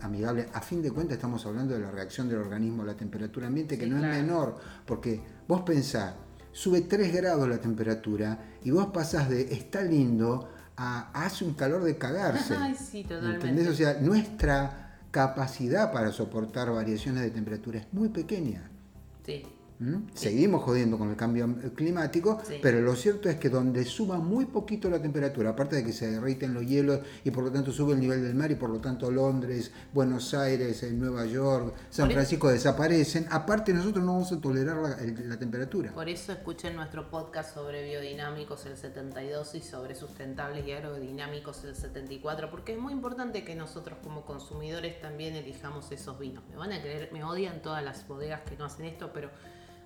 amigable. 0.00 0.48
A 0.52 0.60
fin 0.60 0.80
de 0.80 0.92
cuentas 0.92 1.16
estamos 1.16 1.44
hablando 1.44 1.74
de 1.74 1.80
la 1.80 1.90
reacción 1.90 2.28
del 2.28 2.38
organismo 2.38 2.82
a 2.82 2.86
la 2.86 2.94
temperatura 2.94 3.48
ambiente, 3.48 3.76
que 3.76 3.86
no 3.86 3.96
es 3.96 4.02
menor, 4.02 4.56
porque 4.86 5.20
vos 5.52 5.62
pensás, 5.62 6.14
sube 6.50 6.80
3 6.80 7.12
grados 7.12 7.46
la 7.46 7.58
temperatura 7.58 8.38
y 8.64 8.70
vos 8.70 8.86
pasás 8.86 9.28
de 9.28 9.52
está 9.52 9.82
lindo 9.82 10.48
a 10.78 11.10
hace 11.12 11.44
un 11.44 11.52
calor 11.52 11.84
de 11.84 11.98
cagarse. 11.98 12.56
Ay, 12.58 12.74
sí, 12.74 13.02
totalmente. 13.02 13.48
¿Entendés? 13.48 13.68
O 13.68 13.74
sea, 13.74 14.00
nuestra 14.00 14.98
capacidad 15.10 15.92
para 15.92 16.10
soportar 16.10 16.72
variaciones 16.72 17.22
de 17.22 17.30
temperatura 17.30 17.80
es 17.80 17.92
muy 17.92 18.08
pequeña. 18.08 18.70
Sí. 19.26 19.42
¿Mm? 19.82 20.10
Seguimos 20.14 20.62
jodiendo 20.62 20.96
con 20.96 21.10
el 21.10 21.16
cambio 21.16 21.52
climático, 21.74 22.40
pero 22.62 22.80
lo 22.80 22.94
cierto 22.94 23.28
es 23.28 23.36
que 23.36 23.48
donde 23.48 23.84
suba 23.84 24.18
muy 24.18 24.44
poquito 24.44 24.88
la 24.88 25.02
temperatura, 25.02 25.50
aparte 25.50 25.74
de 25.74 25.84
que 25.84 25.92
se 25.92 26.08
derriten 26.08 26.54
los 26.54 26.64
hielos 26.64 27.00
y 27.24 27.32
por 27.32 27.42
lo 27.42 27.50
tanto 27.50 27.72
sube 27.72 27.94
el 27.94 28.00
nivel 28.00 28.22
del 28.22 28.36
mar 28.36 28.48
y 28.52 28.54
por 28.54 28.70
lo 28.70 28.78
tanto 28.78 29.10
Londres, 29.10 29.72
Buenos 29.92 30.34
Aires, 30.34 30.84
Nueva 30.92 31.26
York, 31.26 31.74
San 31.90 32.12
Francisco 32.12 32.48
desaparecen, 32.48 33.26
aparte 33.30 33.72
nosotros 33.72 34.04
no 34.04 34.12
vamos 34.12 34.30
a 34.30 34.40
tolerar 34.40 34.76
la, 34.76 35.36
temperatura. 35.36 35.90
Por 35.92 36.08
eso 36.08 36.30
escuchen 36.30 36.76
nuestro 36.76 37.10
podcast 37.10 37.52
sobre 37.52 37.84
biodinámicos 37.84 38.64
el 38.66 38.76
72 38.76 39.56
y 39.56 39.60
sobre 39.62 39.96
sustentables 39.96 40.64
y 40.64 40.70
aerodinámicos 40.70 41.64
el 41.64 41.74
74, 41.74 42.50
porque 42.50 42.74
es 42.74 42.78
muy 42.78 42.92
importante 42.92 43.42
que 43.44 43.56
nosotros 43.56 43.98
como 44.04 44.24
consumidores 44.24 45.00
también 45.00 45.34
elijamos 45.34 45.90
esos 45.90 46.20
vinos. 46.20 46.44
Me 46.48 46.56
van 46.56 46.70
a 46.70 46.80
creer, 46.80 47.10
me 47.12 47.24
odian 47.24 47.62
todas 47.62 47.82
las 47.82 48.06
bodegas 48.06 48.42
que 48.42 48.56
no 48.56 48.66
hacen 48.66 48.86
esto, 48.86 49.10
pero 49.12 49.30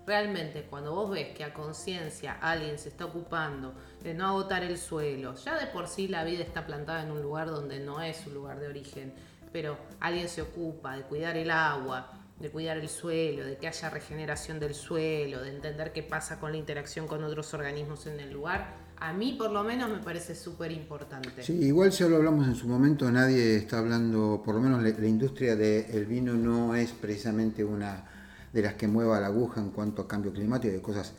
realmente 0.06 0.66
cuando 0.70 0.94
vos 0.94 1.10
ves 1.10 1.36
que 1.36 1.44
a 1.44 1.52
conciencia 1.52 2.38
alguien 2.40 2.78
se 2.78 2.88
está 2.88 3.04
ocupando 3.06 3.74
de 4.02 4.14
no 4.14 4.28
agotar 4.28 4.62
el 4.62 4.78
suelo, 4.78 5.34
ya 5.34 5.58
de 5.58 5.66
por 5.66 5.88
sí 5.88 6.06
la 6.08 6.24
vida 6.24 6.42
está 6.42 6.64
plantada 6.64 7.02
en 7.02 7.10
un 7.10 7.22
lugar 7.22 7.48
donde 7.48 7.80
no 7.80 8.00
es 8.00 8.16
su 8.18 8.30
lugar 8.30 8.60
de 8.60 8.68
origen, 8.68 9.12
pero 9.52 9.76
alguien 10.00 10.28
se 10.28 10.42
ocupa 10.42 10.96
de 10.96 11.02
cuidar 11.02 11.36
el 11.36 11.50
agua, 11.50 12.12
de 12.38 12.50
cuidar 12.50 12.76
el 12.76 12.88
suelo, 12.88 13.44
de 13.44 13.56
que 13.56 13.66
haya 13.66 13.90
regeneración 13.90 14.60
del 14.60 14.74
suelo, 14.74 15.42
de 15.42 15.50
entender 15.50 15.92
qué 15.92 16.02
pasa 16.02 16.38
con 16.38 16.52
la 16.52 16.58
interacción 16.58 17.06
con 17.06 17.24
otros 17.24 17.52
organismos 17.54 18.06
en 18.06 18.20
el 18.20 18.32
lugar, 18.32 18.86
a 18.98 19.12
mí 19.12 19.34
por 19.36 19.50
lo 19.50 19.62
menos 19.64 19.90
me 19.90 19.98
parece 19.98 20.34
súper 20.34 20.70
importante. 20.72 21.42
Sí, 21.42 21.52
igual 21.52 21.92
si 21.92 22.08
lo 22.08 22.16
hablamos 22.16 22.46
en 22.46 22.54
su 22.54 22.68
momento, 22.68 23.10
nadie 23.10 23.56
está 23.56 23.78
hablando, 23.78 24.42
por 24.44 24.54
lo 24.54 24.60
menos 24.60 24.82
la, 24.82 24.90
la 24.90 25.06
industria 25.06 25.56
del 25.56 26.06
vino 26.06 26.34
no 26.34 26.74
es 26.74 26.92
precisamente 26.92 27.64
una 27.64 28.15
de 28.52 28.62
las 28.62 28.74
que 28.74 28.88
mueva 28.88 29.20
la 29.20 29.26
aguja 29.26 29.60
en 29.60 29.70
cuanto 29.70 30.02
a 30.02 30.08
cambio 30.08 30.32
climático, 30.32 30.72
de 30.72 30.80
cosas 30.80 31.12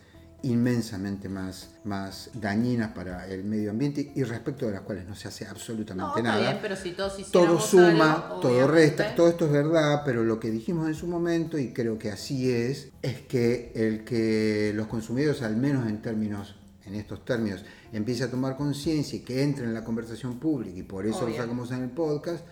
inmensamente 0.44 1.30
más, 1.30 1.72
más 1.84 2.30
dañinas 2.34 2.92
para 2.92 3.28
el 3.28 3.44
medio 3.44 3.72
ambiente 3.72 4.12
y 4.16 4.24
respecto 4.24 4.68
de 4.68 4.74
las 4.74 4.82
cuales 4.82 5.08
no 5.08 5.16
se 5.16 5.28
hace 5.28 5.46
absolutamente 5.46 6.22
nada. 6.22 6.60
pero 6.62 6.76
si 6.76 6.92
todos 6.92 7.32
todo 7.32 7.60
suma, 7.60 8.38
todo 8.42 8.68
resta, 8.68 9.16
todo 9.16 9.30
esto 9.30 9.46
es 9.46 9.52
verdad, 9.52 10.04
pero 10.06 10.24
lo 10.24 10.40
que 10.40 10.52
dijimos 10.52 10.88
en 10.88 10.96
su 10.96 11.08
momento, 11.08 11.58
y 11.58 11.74
creo 11.74 11.98
que 11.98 12.12
así 12.12 12.52
es, 12.52 12.90
es 13.02 13.22
que 13.22 13.72
el 13.76 14.04
que 14.04 14.72
los 14.76 14.88
consumidores, 14.88 15.42
al 15.42 15.58
menos 15.58 15.88
en 15.88 16.02
términos, 16.02 16.56
en 16.86 16.96
estos 16.96 17.26
términos, 17.26 17.66
empiece 17.92 18.24
a 18.24 18.32
tomar 18.32 18.56
conciencia 18.56 19.18
y 19.18 19.22
que 19.22 19.42
entre 19.42 19.66
en 19.66 19.74
la 19.74 19.84
conversación 19.84 20.40
pública, 20.40 20.78
y 20.78 20.84
por 20.84 21.06
eso 21.08 21.28
lo 21.28 21.36
sacamos 21.36 21.72
en 21.72 21.84
el 21.84 21.90
podcast, 21.90 22.46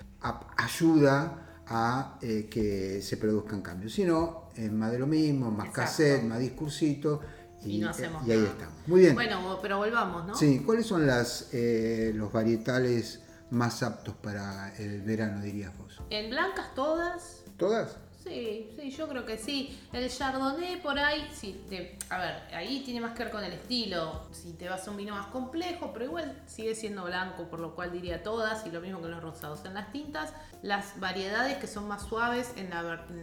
ayuda 0.58 1.45
a 1.68 2.18
eh, 2.22 2.48
que 2.50 3.02
se 3.02 3.18
produzcan 3.18 3.62
cambios. 3.62 3.94
Si 3.94 4.04
no, 4.04 4.50
es 4.56 4.72
más 4.72 4.92
de 4.92 5.00
lo 5.00 5.08
mismo, 5.08 5.52
más 5.52 5.70
cassette, 5.70 6.24
más 6.24 6.40
discursito. 6.40 7.22
Y, 7.64 7.80
no 7.80 7.90
hacemos 7.90 8.28
y 8.28 8.32
ahí 8.32 8.44
estamos. 8.44 8.76
Muy 8.88 9.02
bien. 9.02 9.16
Bueno, 9.16 9.58
pero 9.62 9.78
volvamos, 9.78 10.28
¿no? 10.28 10.36
Sí, 10.36 10.62
¿cuáles 10.64 10.86
son 10.86 11.08
las, 11.08 11.50
eh, 11.52 12.12
los 12.14 12.32
varietales 12.32 13.22
más 13.50 13.82
aptos 13.82 14.16
para 14.16 14.76
el 14.78 15.02
verano, 15.02 15.42
dirías 15.42 15.76
vos? 15.78 16.02
En 16.12 16.30
blancas 16.30 16.76
todas. 16.76 17.44
¿Todas? 17.58 17.98
Sí, 18.26 18.72
sí, 18.76 18.90
yo 18.90 19.08
creo 19.08 19.24
que 19.24 19.38
sí. 19.38 19.80
El 19.94 20.10
Chardonnay 20.10 20.82
por 20.82 20.98
ahí, 20.98 21.28
a 22.10 22.18
ver, 22.18 22.36
ahí 22.56 22.82
tiene 22.84 23.00
más 23.00 23.12
que 23.12 23.24
ver 23.24 23.32
con 23.32 23.44
el 23.44 23.54
estilo. 23.54 24.24
Si 24.32 24.54
te 24.54 24.68
vas 24.68 24.88
a 24.88 24.92
un 24.92 24.98
vino 24.98 25.14
más 25.14 25.28
complejo, 25.28 25.92
pero 25.94 26.06
igual 26.06 26.42
sigue 26.48 26.74
siendo 26.74 27.04
blanco, 27.04 27.44
por 27.44 27.60
lo 27.60 27.76
cual 27.76 27.92
diría 27.92 28.24
todas, 28.24 28.66
y 28.66 28.72
lo 28.72 28.82
mismo 28.82 29.00
que 29.00 29.10
los 29.10 29.22
rosados. 29.22 29.64
En 29.66 29.76
las 29.76 29.92
tintas, 29.92 30.34
las 30.64 31.00
variedades 31.00 31.58
que 31.58 31.68
son 31.68 31.88
más 31.88 32.02
suaves 32.02 32.52
en, 32.56 32.74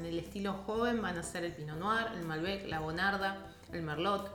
el 0.05 0.19
estilo 0.21 0.53
joven 0.67 1.03
van 1.03 1.19
a 1.19 1.25
ser 1.25 1.43
el 1.43 1.53
Pinot 1.53 1.79
Noir, 1.79 2.07
el 2.15 2.25
Malbec, 2.25 2.69
la 2.69 2.79
Bonarda, 2.79 3.39
el 3.73 3.83
Merlot. 3.83 4.31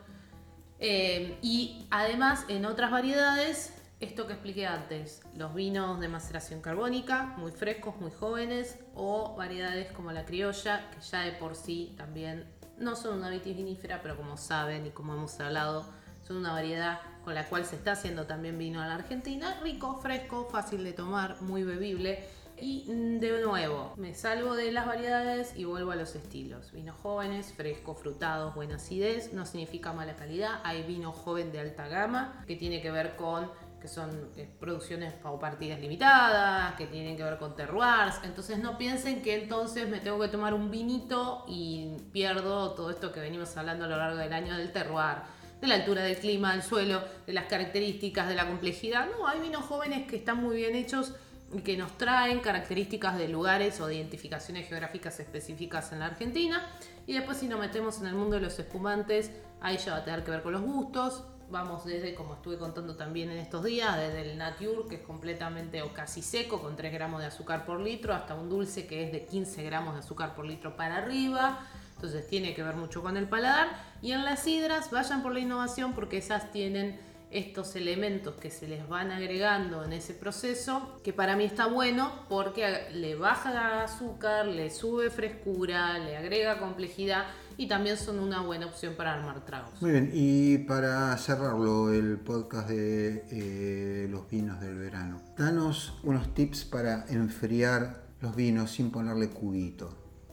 Eh, 0.79 1.37
y 1.41 1.87
además, 1.91 2.43
en 2.49 2.65
otras 2.65 2.91
variedades, 2.91 3.73
esto 3.99 4.27
que 4.27 4.33
expliqué 4.33 4.67
antes, 4.67 5.21
los 5.35 5.55
vinos 5.55 5.99
de 5.99 6.07
maceración 6.07 6.61
carbónica, 6.61 7.33
muy 7.37 7.51
frescos, 7.51 7.95
muy 7.99 8.11
jóvenes, 8.11 8.77
o 8.93 9.35
variedades 9.35 9.91
como 9.91 10.11
la 10.11 10.25
criolla, 10.25 10.91
que 10.91 11.01
ya 11.01 11.21
de 11.21 11.31
por 11.31 11.55
sí 11.55 11.95
también 11.97 12.45
no 12.77 12.95
son 12.95 13.17
una 13.17 13.29
vitivinífera, 13.31 14.01
pero 14.03 14.15
como 14.15 14.37
saben 14.37 14.85
y 14.85 14.91
como 14.91 15.13
hemos 15.13 15.39
hablado, 15.39 15.85
son 16.27 16.37
una 16.37 16.51
variedad 16.51 16.99
con 17.23 17.33
la 17.33 17.47
cual 17.47 17.65
se 17.65 17.75
está 17.75 17.93
haciendo 17.93 18.25
también 18.25 18.57
vino 18.57 18.81
en 18.81 18.89
la 18.89 18.95
Argentina, 18.95 19.59
rico, 19.63 19.99
fresco, 19.99 20.47
fácil 20.51 20.83
de 20.83 20.93
tomar, 20.93 21.41
muy 21.41 21.63
bebible. 21.63 22.23
Y 22.59 22.85
mm, 22.87 23.19
de 23.19 23.41
nuevo, 23.41 23.93
me 23.97 24.13
salgo 24.13 24.55
de 24.55 24.71
las 24.71 24.87
variedades 24.87 25.53
y 25.55 25.65
vuelvo 25.65 25.91
a 25.91 25.95
los 25.95 26.15
estilos. 26.15 26.71
Vinos 26.71 26.95
jóvenes, 27.01 27.53
frescos, 27.53 27.99
frutados, 27.99 28.55
buena 28.55 28.75
acidez, 28.75 29.33
no 29.33 29.45
significa 29.45 29.93
mala 29.93 30.15
calidad. 30.15 30.59
Hay 30.63 30.83
vino 30.83 31.11
joven 31.11 31.51
de 31.51 31.59
alta 31.59 31.87
gama 31.87 32.43
que 32.47 32.55
tiene 32.55 32.81
que 32.81 32.91
ver 32.91 33.15
con 33.15 33.51
que 33.79 33.87
son 33.87 34.31
eh, 34.35 34.49
producciones 34.59 35.13
o 35.23 35.39
partidas 35.39 35.79
limitadas, 35.79 36.75
que 36.75 36.87
tienen 36.87 37.15
que 37.15 37.23
ver 37.23 37.37
con 37.37 37.55
terroirs. 37.55 38.15
Entonces 38.23 38.59
no 38.59 38.77
piensen 38.77 39.21
que 39.21 39.35
entonces 39.43 39.87
me 39.87 39.99
tengo 39.99 40.19
que 40.19 40.27
tomar 40.29 40.53
un 40.53 40.71
vinito 40.71 41.45
y 41.47 41.95
pierdo 42.11 42.71
todo 42.73 42.89
esto 42.89 43.11
que 43.11 43.19
venimos 43.19 43.55
hablando 43.55 43.85
a 43.85 43.87
lo 43.87 43.97
largo 43.97 44.17
del 44.17 44.33
año 44.33 44.57
del 44.57 44.71
terroir, 44.71 45.17
de 45.61 45.67
la 45.67 45.75
altura 45.75 46.03
del 46.03 46.17
clima, 46.17 46.53
del 46.53 46.63
suelo, 46.63 47.03
de 47.25 47.33
las 47.33 47.45
características, 47.45 48.27
de 48.27 48.35
la 48.35 48.47
complejidad. 48.47 49.07
No, 49.17 49.27
hay 49.27 49.39
vinos 49.39 49.65
jóvenes 49.65 50.07
que 50.07 50.17
están 50.17 50.37
muy 50.37 50.55
bien 50.57 50.75
hechos 50.75 51.13
y 51.53 51.61
que 51.61 51.77
nos 51.77 51.97
traen 51.97 52.39
características 52.39 53.17
de 53.17 53.29
lugares 53.29 53.79
o 53.79 53.87
de 53.87 53.95
identificaciones 53.95 54.67
geográficas 54.67 55.19
específicas 55.19 55.91
en 55.91 55.99
la 55.99 56.07
Argentina. 56.07 56.67
Y 57.05 57.13
después 57.13 57.37
si 57.37 57.47
nos 57.47 57.59
metemos 57.59 58.01
en 58.01 58.07
el 58.07 58.15
mundo 58.15 58.35
de 58.35 58.41
los 58.41 58.57
espumantes, 58.59 59.31
ahí 59.61 59.77
ya 59.77 59.93
va 59.93 59.97
a 59.99 60.03
tener 60.03 60.23
que 60.23 60.31
ver 60.31 60.41
con 60.41 60.51
los 60.51 60.61
gustos, 60.61 61.23
vamos 61.49 61.85
desde, 61.85 62.13
como 62.13 62.35
estuve 62.35 62.57
contando 62.57 62.95
también 62.95 63.29
en 63.31 63.37
estos 63.37 63.63
días, 63.63 63.97
desde 63.97 64.31
el 64.31 64.37
Nature, 64.37 64.87
que 64.89 64.95
es 64.95 65.01
completamente 65.01 65.81
o 65.81 65.93
casi 65.93 66.21
seco, 66.21 66.61
con 66.61 66.75
3 66.75 66.91
gramos 66.91 67.21
de 67.21 67.27
azúcar 67.27 67.65
por 67.65 67.79
litro, 67.79 68.13
hasta 68.13 68.35
un 68.35 68.49
dulce 68.49 68.87
que 68.87 69.05
es 69.05 69.11
de 69.11 69.25
15 69.25 69.63
gramos 69.63 69.93
de 69.93 69.99
azúcar 69.99 70.35
por 70.35 70.45
litro 70.45 70.75
para 70.75 70.97
arriba. 70.97 71.59
Entonces 71.95 72.27
tiene 72.27 72.53
que 72.53 72.61
ver 72.61 72.75
mucho 72.75 73.01
con 73.01 73.17
el 73.17 73.27
paladar. 73.27 73.69
Y 74.01 74.11
en 74.11 74.23
las 74.23 74.43
sidras, 74.43 74.91
vayan 74.91 75.23
por 75.23 75.33
la 75.33 75.39
innovación 75.39 75.93
porque 75.93 76.17
esas 76.17 76.51
tienen 76.51 76.99
estos 77.31 77.75
elementos 77.75 78.35
que 78.35 78.51
se 78.51 78.67
les 78.67 78.87
van 78.87 79.11
agregando 79.11 79.83
en 79.83 79.93
ese 79.93 80.13
proceso, 80.13 80.99
que 81.03 81.11
para 81.11 81.35
mí 81.35 81.43
está 81.43 81.65
bueno 81.65 82.11
porque 82.29 82.87
le 82.93 83.15
baja 83.15 83.83
azúcar, 83.83 84.45
le 84.45 84.69
sube 84.69 85.09
frescura, 85.09 85.97
le 85.99 86.15
agrega 86.15 86.59
complejidad 86.59 87.25
y 87.57 87.67
también 87.67 87.97
son 87.97 88.19
una 88.19 88.41
buena 88.41 88.67
opción 88.67 88.93
para 88.95 89.13
armar 89.13 89.43
tragos. 89.43 89.81
Muy 89.81 89.91
bien, 89.91 90.11
y 90.13 90.59
para 90.59 91.17
cerrarlo, 91.17 91.91
el 91.91 92.19
podcast 92.19 92.69
de 92.69 93.25
eh, 93.31 94.07
los 94.09 94.29
vinos 94.29 94.61
del 94.61 94.77
verano, 94.77 95.21
danos 95.35 95.95
unos 96.03 96.33
tips 96.35 96.65
para 96.65 97.05
enfriar 97.09 98.03
los 98.21 98.35
vinos 98.35 98.71
sin 98.71 98.91
ponerle 98.91 99.29
cubito. 99.29 99.89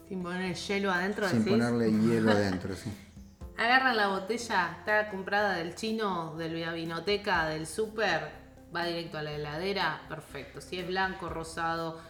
Sin 0.09 0.23
poner 0.23 0.55
hielo 0.55 0.93
adentro. 0.93 1.29
Sin 1.29 1.45
ponerle 1.45 1.91
hielo 1.91 2.31
adentro, 2.33 2.77
sí. 2.77 2.93
Agarran 3.57 3.97
la 3.97 4.09
botella, 4.09 4.77
está 4.79 5.09
comprada 5.09 5.55
del 5.55 5.75
chino, 5.75 6.35
de 6.37 6.51
la 6.51 6.73
vinoteca, 6.73 7.47
del 7.47 7.67
súper, 7.67 8.33
va 8.75 8.85
directo 8.85 9.17
a 9.17 9.23
la 9.23 9.33
heladera, 9.33 10.03
perfecto. 10.09 10.61
Si 10.61 10.79
es 10.79 10.87
blanco, 10.87 11.29
rosado, 11.29 12.01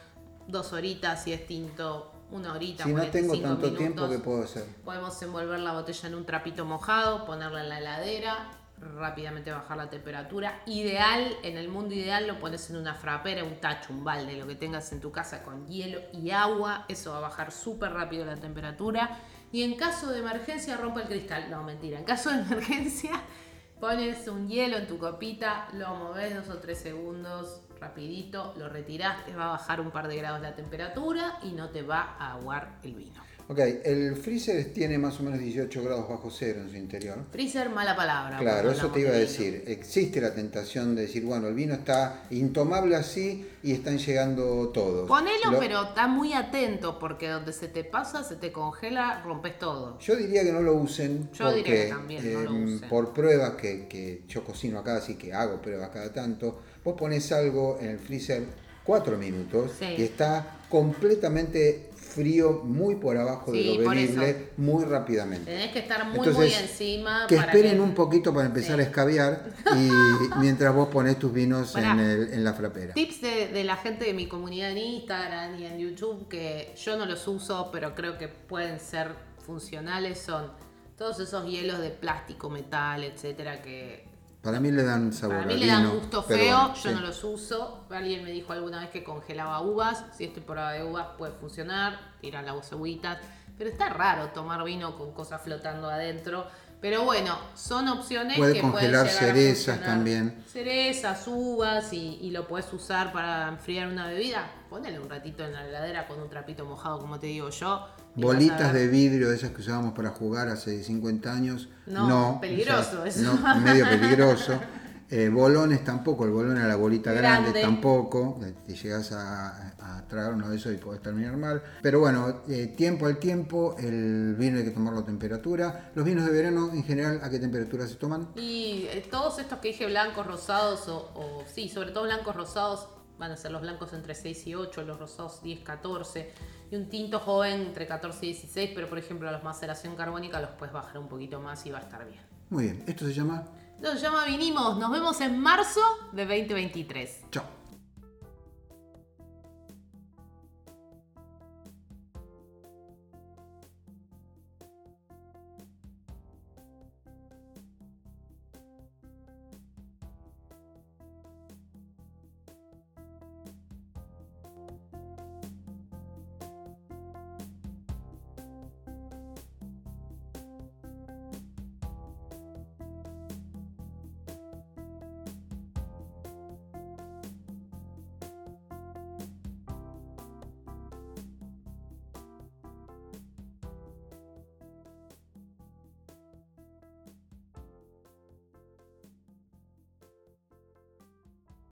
dos 0.48 0.72
horitas, 0.72 1.22
si 1.22 1.32
es 1.32 1.46
tinto, 1.46 2.13
una 2.34 2.52
horita. 2.52 2.84
Si 2.84 2.92
no 2.92 3.02
tengo 3.06 3.28
45 3.28 3.48
tanto 3.48 3.76
tiempo. 3.76 4.08
¿qué 4.08 4.18
puedo 4.18 4.42
hacer? 4.42 4.64
Podemos 4.84 5.20
envolver 5.22 5.60
la 5.60 5.72
botella 5.72 6.08
en 6.08 6.14
un 6.16 6.26
trapito 6.26 6.64
mojado, 6.64 7.24
ponerla 7.24 7.62
en 7.62 7.68
la 7.68 7.78
heladera, 7.78 8.50
rápidamente 8.78 9.52
bajar 9.52 9.76
la 9.76 9.88
temperatura. 9.88 10.62
Ideal, 10.66 11.36
en 11.44 11.56
el 11.56 11.68
mundo 11.68 11.94
ideal 11.94 12.26
lo 12.26 12.40
pones 12.40 12.68
en 12.70 12.76
una 12.76 12.94
frapera, 12.94 13.44
un 13.44 13.60
tacho, 13.60 13.92
un 13.92 14.02
balde, 14.02 14.36
lo 14.36 14.46
que 14.48 14.56
tengas 14.56 14.92
en 14.92 15.00
tu 15.00 15.12
casa 15.12 15.42
con 15.42 15.68
hielo 15.68 16.00
y 16.12 16.30
agua. 16.30 16.86
Eso 16.88 17.12
va 17.12 17.18
a 17.18 17.20
bajar 17.20 17.52
súper 17.52 17.92
rápido 17.92 18.24
la 18.26 18.36
temperatura. 18.36 19.20
Y 19.52 19.62
en 19.62 19.76
caso 19.76 20.10
de 20.10 20.18
emergencia 20.18 20.76
rompe 20.76 21.02
el 21.02 21.06
cristal. 21.06 21.48
No, 21.50 21.62
mentira. 21.62 21.98
En 21.98 22.04
caso 22.04 22.30
de 22.30 22.40
emergencia 22.40 23.12
pones 23.80 24.26
un 24.26 24.48
hielo 24.48 24.76
en 24.76 24.88
tu 24.88 24.98
copita, 24.98 25.68
lo 25.74 25.94
moves 25.94 26.34
dos 26.34 26.56
o 26.56 26.58
tres 26.58 26.78
segundos, 26.78 27.60
rapidito, 27.84 28.54
lo 28.58 28.68
retirás, 28.68 29.24
te 29.26 29.34
va 29.34 29.46
a 29.46 29.50
bajar 29.52 29.80
un 29.80 29.90
par 29.90 30.08
de 30.08 30.16
grados 30.16 30.40
la 30.40 30.54
temperatura 30.56 31.38
y 31.42 31.52
no 31.52 31.68
te 31.70 31.82
va 31.82 32.16
a 32.18 32.32
aguar 32.34 32.78
el 32.82 32.94
vino. 32.94 33.22
Ok, 33.46 33.58
el 33.58 34.16
freezer 34.16 34.72
tiene 34.72 34.96
más 34.96 35.20
o 35.20 35.22
menos 35.22 35.38
18 35.38 35.82
grados 35.84 36.08
bajo 36.08 36.30
cero 36.30 36.60
en 36.62 36.70
su 36.70 36.76
interior. 36.76 37.18
Freezer, 37.30 37.68
mala 37.68 37.94
palabra. 37.94 38.38
Claro, 38.38 38.70
eso 38.70 38.90
te 38.90 39.00
iba 39.00 39.10
a 39.10 39.12
de 39.12 39.18
decir. 39.20 39.64
Existe 39.66 40.18
la 40.18 40.34
tentación 40.34 40.94
de 40.94 41.02
decir, 41.02 41.26
bueno, 41.26 41.48
el 41.48 41.54
vino 41.54 41.74
está 41.74 42.22
intomable 42.30 42.96
así 42.96 43.46
y 43.62 43.72
están 43.72 43.98
llegando 43.98 44.70
todos. 44.70 45.06
Ponelo, 45.06 45.50
Lo- 45.50 45.58
pero 45.58 45.82
está 45.88 46.06
muy 46.08 46.32
atento 46.32 46.98
porque 46.98 47.28
donde 47.28 47.52
se 47.52 47.68
te 47.68 47.84
pasa, 47.84 48.24
se 48.24 48.36
te 48.36 48.50
congela, 48.50 49.20
rompes 49.22 49.58
todo. 49.58 49.98
Yo 49.98 50.16
diría 50.16 50.42
que 50.42 50.50
no 50.52 50.62
lo 50.62 50.72
usen 50.76 51.28
Yo 51.34 51.52
diría 51.52 51.64
que 51.84 51.88
también 51.90 52.32
no 52.32 52.40
lo 52.40 52.50
em, 52.50 52.76
usen. 52.76 52.88
por 52.88 53.12
pruebas 53.12 53.56
que, 53.56 53.86
que 53.88 54.22
yo 54.26 54.42
cocino 54.42 54.78
acá, 54.78 54.96
así 54.96 55.16
que 55.16 55.34
hago 55.34 55.60
pruebas 55.60 55.90
cada 55.90 56.10
tanto, 56.10 56.62
vos 56.84 56.94
pones 56.98 57.30
algo 57.32 57.78
en 57.80 57.90
el 57.90 57.98
freezer 57.98 58.44
cuatro 58.84 59.16
minutos 59.16 59.72
Sí. 59.78 59.86
y 59.98 60.02
está 60.02 60.58
completamente 60.68 61.90
frío, 61.96 62.60
muy 62.64 62.94
por 62.96 63.16
abajo 63.16 63.50
Sí, 63.50 63.76
de 63.78 63.82
lo 63.84 63.92
eso. 63.92 64.38
muy 64.58 64.84
rápidamente. 64.84 65.50
Tenés 65.50 65.72
que 65.72 65.80
estar 65.80 66.04
muy, 66.06 66.18
Entonces, 66.18 66.36
muy 66.36 66.52
encima. 66.52 67.26
Que 67.28 67.36
para 67.36 67.50
esperen 67.52 67.80
un 67.80 67.92
poquito 67.94 68.32
para 68.32 68.46
empezar 68.46 68.76
Sí. 68.76 68.82
a 68.82 68.84
escabiar 68.84 69.42
y 69.74 69.88
mientras 70.40 70.72
vos 70.72 70.88
pones 70.88 71.18
tus 71.18 71.32
vinos 71.32 71.72
Pará. 71.72 71.92
en, 71.92 71.98
el- 72.00 72.32
en 72.34 72.44
la 72.44 72.52
frapera. 72.54 72.94
Tips 72.94 73.20
de, 73.20 73.48
de 73.48 73.64
la 73.64 73.76
gente 73.76 74.04
de 74.04 74.14
mi 74.14 74.28
comunidad 74.28 74.70
en 74.70 74.78
Instagram 74.78 75.58
y 75.58 75.64
en 75.66 75.78
YouTube 75.78 76.28
que 76.28 76.72
yo 76.76 76.96
no 76.96 77.04
los 77.06 77.26
uso, 77.26 77.70
pero 77.72 77.94
creo 77.96 78.16
que 78.16 78.28
pueden 78.28 78.78
ser 78.78 79.08
funcionales 79.44 80.18
son 80.20 80.52
todos 80.96 81.18
esos 81.18 81.46
hielos 81.50 81.80
de 81.80 81.90
plástico, 81.90 82.48
metal, 82.48 83.02
etcétera, 83.02 83.60
que 83.60 84.04
Para 84.44 84.60
mí 84.60 84.70
le 84.70 84.84
dan 84.84 85.10
sabor 85.10 85.36
Para 85.38 85.46
mí 85.46 85.56
le 85.56 85.66
dan 85.66 85.88
gusto 85.88 86.22
feo, 86.22 86.36
bueno, 86.36 86.74
yo 86.74 86.90
sí. 86.90 86.94
no 86.94 87.00
los 87.00 87.24
uso. 87.24 87.86
Alguien 87.88 88.22
me 88.22 88.30
dijo 88.30 88.52
alguna 88.52 88.80
vez 88.80 88.90
que 88.90 89.02
congelaba 89.02 89.62
uvas. 89.62 90.04
Si 90.12 90.24
es 90.24 90.34
temporada 90.34 90.72
de 90.72 90.84
uvas 90.84 91.06
puede 91.16 91.32
funcionar, 91.32 91.98
tirar 92.20 92.44
las 92.44 92.70
agüitas. 92.70 93.18
Pero 93.56 93.70
está 93.70 93.88
raro 93.88 94.28
tomar 94.28 94.62
vino 94.62 94.98
con 94.98 95.12
cosas 95.12 95.40
flotando 95.40 95.88
adentro. 95.88 96.46
Pero 96.80 97.04
bueno, 97.04 97.38
son 97.54 97.88
opciones 97.88 98.36
Puede 98.36 98.54
que 98.54 98.60
congelar 98.60 99.04
pueden 99.06 99.06
llegar 99.06 99.06
a 99.06 99.32
cerezas 99.34 99.82
también. 99.82 100.44
Cerezas, 100.52 101.24
uvas 101.26 101.92
y, 101.92 102.18
y 102.20 102.30
lo 102.30 102.46
puedes 102.46 102.70
usar 102.72 103.12
para 103.12 103.48
enfriar 103.48 103.88
una 103.88 104.06
bebida. 104.08 104.50
Ponele 104.68 104.98
un 105.00 105.08
ratito 105.08 105.44
en 105.44 105.54
la 105.54 105.66
heladera 105.66 106.06
con 106.06 106.20
un 106.20 106.28
trapito 106.28 106.64
mojado, 106.66 106.98
como 107.00 107.18
te 107.18 107.28
digo 107.28 107.48
yo. 107.48 107.88
Bolitas 108.16 108.72
de 108.72 108.86
vidrio, 108.86 109.30
de 109.30 109.36
esas 109.36 109.50
que 109.50 109.60
usábamos 109.60 109.94
para 109.94 110.10
jugar 110.10 110.48
hace 110.48 110.82
50 110.84 111.32
años. 111.32 111.68
No, 111.86 112.06
No, 112.08 112.38
peligroso 112.40 113.02
o 113.02 113.10
sea, 113.10 113.22
eso. 113.22 113.34
no, 113.34 113.60
medio 113.60 113.88
peligroso. 113.88 114.60
Eh, 115.16 115.28
bolones 115.28 115.84
tampoco, 115.84 116.24
el 116.24 116.32
bolón 116.32 116.58
a 116.58 116.66
la 116.66 116.74
bolita 116.74 117.12
grande, 117.12 117.50
Grande. 117.50 117.60
tampoco. 117.62 118.40
Te 118.66 118.74
llegas 118.74 119.12
a, 119.12 119.68
a 119.98 120.08
tragar 120.08 120.34
uno 120.34 120.48
de 120.50 120.56
esos 120.56 120.74
y 120.74 120.76
podés 120.76 121.00
terminar 121.02 121.36
mal. 121.36 121.62
Pero 121.82 122.00
bueno, 122.00 122.40
eh, 122.48 122.66
tiempo 122.76 123.06
al 123.06 123.18
tiempo, 123.18 123.76
el 123.78 124.34
vino 124.36 124.58
hay 124.58 124.64
que 124.64 124.72
tomarlo 124.72 125.00
a 125.00 125.04
temperatura. 125.04 125.92
Los 125.94 126.04
vinos 126.04 126.24
de 126.26 126.32
verano, 126.32 126.70
en 126.72 126.82
general, 126.82 127.20
¿a 127.22 127.30
qué 127.30 127.38
temperatura 127.38 127.86
se 127.86 127.94
toman? 127.94 128.30
Y 128.34 128.86
eh, 128.90 129.06
todos 129.08 129.38
estos 129.38 129.60
que 129.60 129.68
dije, 129.68 129.86
blancos, 129.86 130.26
rosados, 130.26 130.88
o, 130.88 131.12
o- 131.14 131.44
sí, 131.46 131.68
sobre 131.68 131.92
todo 131.92 132.02
blancos, 132.04 132.34
rosados, 132.34 132.88
van 133.16 133.30
a 133.30 133.36
ser 133.36 133.52
los 133.52 133.62
blancos 133.62 133.92
entre 133.92 134.16
6 134.16 134.44
y 134.48 134.56
8, 134.56 134.82
los 134.82 134.98
rosados 134.98 135.40
10, 135.44 135.60
14, 135.60 136.32
y 136.72 136.74
un 136.74 136.88
tinto 136.88 137.20
joven 137.20 137.60
entre 137.60 137.86
14 137.86 138.26
y 138.26 138.32
16, 138.32 138.72
pero 138.74 138.88
por 138.88 138.98
ejemplo 138.98 139.30
los 139.30 139.44
maceración 139.44 139.94
carbónica 139.94 140.40
los 140.40 140.50
puedes 140.58 140.72
bajar 140.74 140.98
un 140.98 141.06
poquito 141.06 141.38
más 141.38 141.64
y 141.66 141.70
va 141.70 141.78
a 141.78 141.82
estar 141.82 142.04
bien. 142.04 142.20
Muy 142.50 142.64
bien, 142.64 142.82
esto 142.88 143.06
se 143.06 143.14
llama 143.14 143.44
Nos 143.84 144.00
llama 144.00 144.24
Vinimos, 144.24 144.78
nos 144.78 144.90
vemos 144.90 145.20
en 145.20 145.38
marzo 145.38 145.82
de 146.12 146.24
2023. 146.24 147.20
Chao. 147.30 147.44